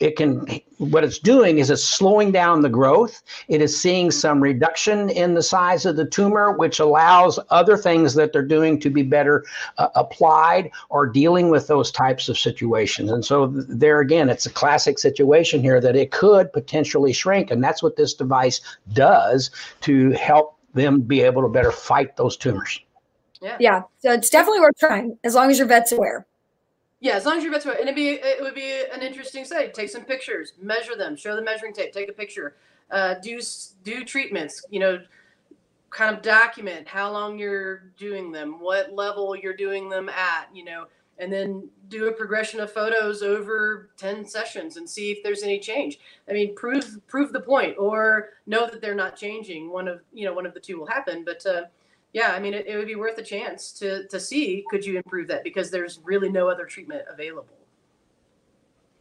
[0.00, 0.46] it can
[0.78, 3.22] what it's doing is it's slowing down the growth.
[3.48, 8.14] It is seeing some reduction in the size of the tumor which allows other things
[8.14, 9.44] that they're doing to be better
[9.76, 13.10] uh, applied or dealing with those types of situations.
[13.10, 17.62] And so there again it's a classic situation here that it could potentially shrink and
[17.62, 18.62] that's what this device
[18.94, 19.50] does
[19.82, 22.80] to help them be able to better fight those tumors.
[23.42, 23.56] Yeah.
[23.60, 23.82] Yeah.
[23.98, 26.26] So it's definitely worth trying as long as your vet's aware
[27.00, 29.68] yeah, as long as your vet's and it'd be it would be an interesting study.
[29.68, 32.56] Take some pictures, measure them, show the measuring tape, take a picture,
[32.90, 33.40] uh, do
[33.82, 34.64] do treatments.
[34.68, 35.00] You know,
[35.88, 40.48] kind of document how long you're doing them, what level you're doing them at.
[40.52, 40.86] You know,
[41.20, 45.58] and then do a progression of photos over 10 sessions and see if there's any
[45.58, 50.00] change i mean prove prove the point or know that they're not changing one of
[50.14, 51.62] you know one of the two will happen but uh,
[52.12, 54.96] yeah, I mean, it, it would be worth a chance to to see could you
[54.96, 57.56] improve that because there's really no other treatment available.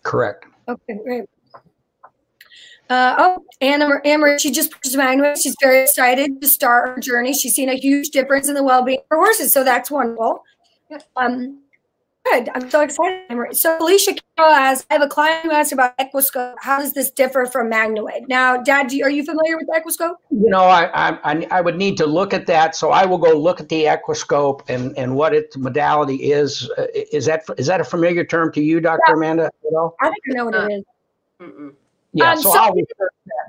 [0.04, 0.46] Correct.
[0.68, 1.26] Okay, great.
[2.90, 5.36] Uh, oh, Anna, Anna, she just purchased Magnum.
[5.36, 7.34] She's very excited to start her journey.
[7.34, 10.44] She's seen a huge difference in the well-being of her horses, so that's wonderful.
[10.90, 10.98] Yeah.
[11.16, 11.60] Um,
[12.32, 12.50] Good.
[12.54, 13.56] I'm so excited.
[13.56, 16.56] So Alicia Carroll asks, I have a client who asked about Equiscope.
[16.60, 18.28] How does this differ from MagnaWave?
[18.28, 20.16] Now, Dad, you, are you familiar with Equiscope?
[20.30, 22.76] You know, I, I I would need to look at that.
[22.76, 26.70] So I will go look at the Equiscope and, and what its modality is.
[26.78, 29.00] Uh, is that is that a familiar term to you, Dr.
[29.08, 29.14] Yeah.
[29.16, 29.52] Amanda?
[29.64, 29.96] You know?
[30.02, 30.84] I don't know what it is.
[31.42, 31.74] Mm-mm.
[32.14, 32.76] Yeah, um, so, so I'll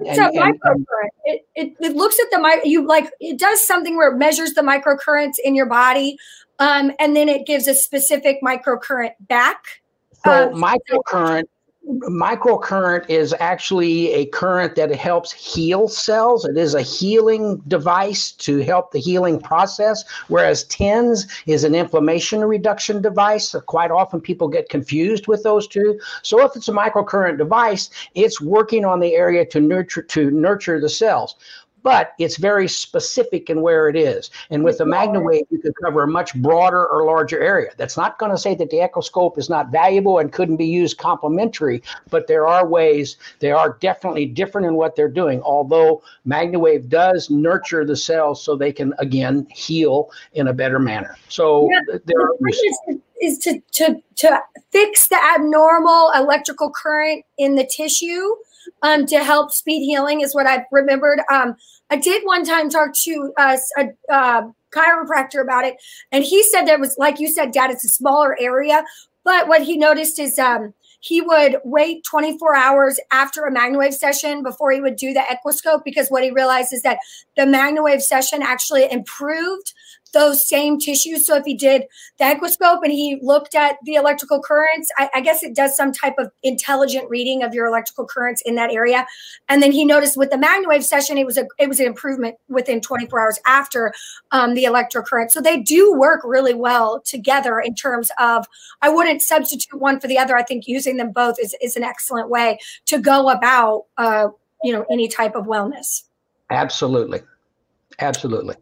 [0.01, 1.09] it's and, a microcurrent.
[1.25, 2.61] It, it, it looks at the mic.
[2.65, 6.17] You like it does something where it measures the microcurrents in your body,
[6.59, 9.63] um, and then it gives a specific microcurrent back.
[10.25, 11.45] So um, microcurrent
[11.89, 16.45] microcurrent is actually a current that helps heal cells.
[16.45, 22.45] It is a healing device to help the healing process, whereas TENS is an inflammation
[22.45, 23.49] reduction device.
[23.49, 25.99] So quite often people get confused with those two.
[26.23, 30.81] So if it's a microcurrent device, it's working on the area to nurture to nurture
[30.81, 31.37] the cells
[31.83, 34.31] but it's very specific in where it is.
[34.51, 37.71] And with the MagnaWave, you could cover a much broader or larger area.
[37.77, 40.99] That's not going to say that the Equiscope is not valuable and couldn't be used
[40.99, 45.43] complementary, but there are ways, they are definitely different in what they're doing.
[45.43, 51.17] Although MagnaWave does nurture the cells so they can, again, heal in a better manner.
[51.29, 52.37] So Yeah, there are.
[53.21, 58.35] is to, to to fix the abnormal electrical current in the tissue
[58.83, 61.21] um, to help speed healing is what I remembered.
[61.33, 61.57] Um,
[61.91, 63.57] I did one time talk to uh,
[64.11, 65.75] a, chiropractor about it,
[66.13, 68.85] and he said there was, like you said, Dad, it's a smaller area,
[69.25, 74.43] but what he noticed is um, he would wait 24 hours after a MagnaWave session
[74.43, 76.99] before he would do the Equiscope because what he realized is that
[77.37, 79.75] the MagnaWave session actually improved
[80.13, 81.27] those same tissues.
[81.27, 81.85] So if he did
[82.19, 85.93] the Equiscope and he looked at the electrical currents, I, I, guess it does some
[85.93, 89.07] type of intelligent reading of your electrical currents in that area.
[89.49, 92.37] And then he noticed with the MagnaWave session, it was a it was an improvement
[92.49, 93.93] within 24 hours after
[94.33, 95.31] um, the electrocurrent.
[95.31, 98.47] So they do work really well together in terms of
[98.83, 100.37] I wouldn't substitute one for the other.
[100.37, 104.29] I think using them both is, is an excellent way to go about uh,
[104.63, 106.05] you know any type of wellness.
[106.51, 107.21] Absolutely.
[107.99, 108.57] Absolutely.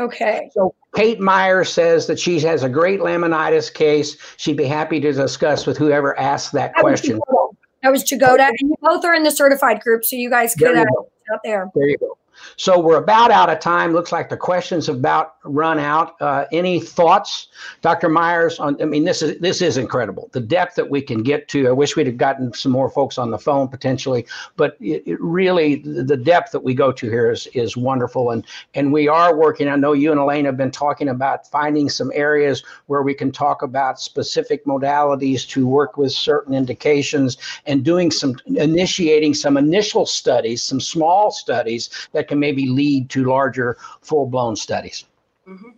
[0.00, 0.50] Okay.
[0.54, 4.16] So Kate Meyer says that she has a great laminitis case.
[4.38, 7.18] She'd be happy to discuss with whoever asked that, that question.
[7.18, 10.54] Was that was Jagoda, and you both are in the certified group, so you guys
[10.54, 10.84] could uh,
[11.32, 11.70] out there.
[11.74, 12.16] There you go.
[12.56, 13.92] So we're about out of time.
[13.92, 16.20] Looks like the questions have about run out.
[16.20, 17.48] Uh, any thoughts,
[17.80, 18.08] Dr.
[18.08, 18.58] Myers?
[18.60, 20.28] On I mean, this is this is incredible.
[20.32, 21.68] The depth that we can get to.
[21.68, 24.26] I wish we'd have gotten some more folks on the phone potentially,
[24.56, 28.30] but it, it really the depth that we go to here is is wonderful.
[28.30, 29.68] And and we are working.
[29.68, 33.32] I know you and Elaine have been talking about finding some areas where we can
[33.32, 40.04] talk about specific modalities to work with certain indications and doing some initiating some initial
[40.04, 45.04] studies, some small studies that can maybe lead to larger full blown studies.
[45.46, 45.70] Mm-hmm.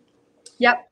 [0.58, 0.88] Yep.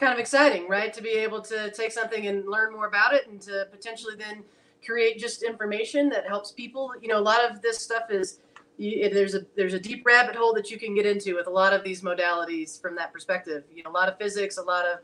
[0.00, 0.92] Kind of exciting, right?
[0.92, 4.42] To be able to take something and learn more about it and to potentially then
[4.84, 6.92] create just information that helps people.
[7.00, 8.40] You know, a lot of this stuff is
[8.76, 11.50] you, there's a there's a deep rabbit hole that you can get into with a
[11.50, 13.64] lot of these modalities from that perspective.
[13.72, 14.98] You know, a lot of physics, a lot of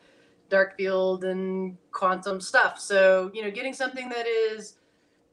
[0.50, 2.78] dark field and quantum stuff.
[2.78, 4.74] So, you know, getting something that is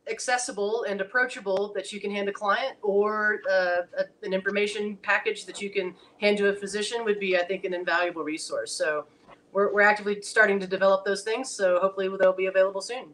[0.10, 5.46] accessible and approachable that you can hand a client or uh, a, an information package
[5.46, 8.72] that you can hand to a physician would be, I think, an invaluable resource.
[8.72, 9.06] So
[9.52, 11.50] we're, we're actively starting to develop those things.
[11.50, 13.10] So hopefully they'll be available soon.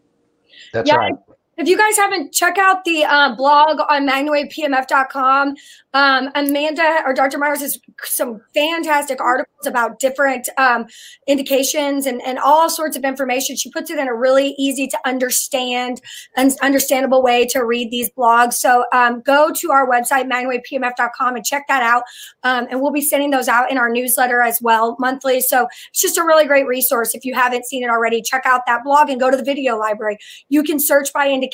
[0.72, 1.14] That's yeah, right.
[1.58, 5.56] If you guys haven't, check out the uh, blog on magnawavepmf.com.
[5.98, 7.40] Um, Amanda or Dr.
[7.40, 10.86] Myers has some fantastic articles about different um,
[11.26, 13.56] indications and, and all sorts of information.
[13.56, 16.00] She puts it in a really easy to understand
[16.36, 18.54] and understandable way to read these blogs.
[18.54, 22.04] So um, go to our website, magnawavepmf.com, and check that out.
[22.44, 25.42] Um, and we'll be sending those out in our newsletter as well monthly.
[25.42, 27.16] So it's just a really great resource.
[27.16, 29.76] If you haven't seen it already, check out that blog and go to the video
[29.80, 30.20] library.
[30.50, 31.47] You can search by indication,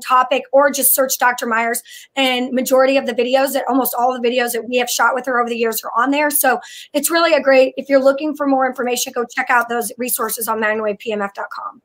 [0.00, 1.46] topic, or just search Dr.
[1.46, 1.82] Myers.
[2.16, 5.26] And majority of the videos that almost all the videos that we have shot with
[5.26, 6.30] her over the years are on there.
[6.30, 6.60] So
[6.92, 10.48] it's really a great, if you're looking for more information, go check out those resources
[10.48, 11.82] on magnawavepmf.com.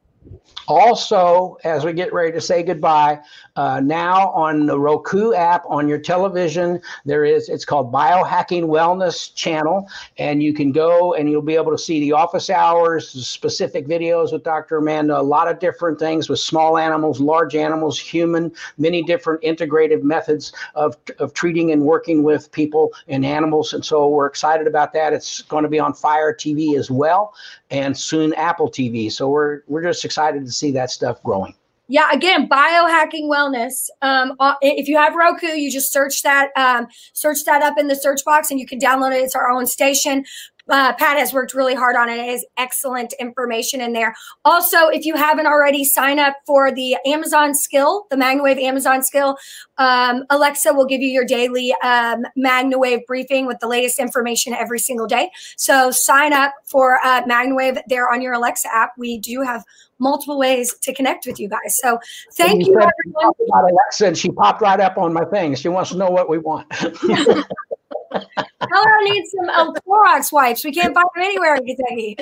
[0.68, 3.20] Also, as we get ready to say goodbye,
[3.56, 9.34] uh, now on the Roku app on your television, there is it's called Biohacking Wellness
[9.36, 9.88] Channel,
[10.18, 14.32] and you can go and you'll be able to see the office hours, specific videos
[14.32, 14.78] with Dr.
[14.78, 20.02] Amanda, a lot of different things with small animals, large animals, human, many different integrative
[20.02, 24.94] methods of of treating and working with people and animals, and so we're excited about
[24.94, 25.12] that.
[25.12, 27.34] It's going to be on Fire TV as well,
[27.70, 29.12] and soon Apple TV.
[29.12, 31.56] So we're we're just excited to see that stuff growing.
[31.90, 33.90] Yeah, again, biohacking wellness.
[34.02, 37.88] Um, uh, if you have Roku, you just search that, um, search that up in
[37.88, 39.22] the search box, and you can download it.
[39.22, 40.24] It's our own station.
[40.70, 42.18] Uh, Pat has worked really hard on it.
[42.18, 44.16] It has excellent information in there.
[44.46, 49.38] Also, if you haven't already, sign up for the Amazon skill, the MagnaWave Amazon skill.
[49.78, 54.80] Um, Alexa will give you your daily um, MagnaWave briefing with the latest information every
[54.80, 55.30] single day.
[55.58, 58.94] So sign up for uh, MagnaWave there on your Alexa app.
[58.98, 59.66] We do have
[60.04, 61.80] multiple ways to connect with you guys.
[61.80, 62.00] So
[62.34, 63.34] thank you, you everyone.
[63.48, 65.56] About Alexa, and she popped right up on my thing.
[65.56, 66.70] She wants to know what we want.
[66.72, 70.64] Tell her I need some um, Clorox wipes.
[70.64, 72.18] We can't find them anywhere in Kentucky.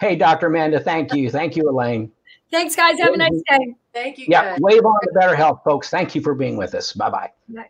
[0.00, 0.48] hey, Dr.
[0.48, 1.30] Amanda, thank you.
[1.30, 2.10] Thank you, Elaine.
[2.50, 2.98] Thanks, guys.
[2.98, 3.74] Have a nice day.
[3.94, 4.26] Thank you.
[4.28, 4.58] Yeah, guys.
[4.60, 5.88] wave on to better health, folks.
[5.88, 6.92] Thank you for being with us.
[6.92, 7.30] Bye-bye.
[7.48, 7.68] bye bye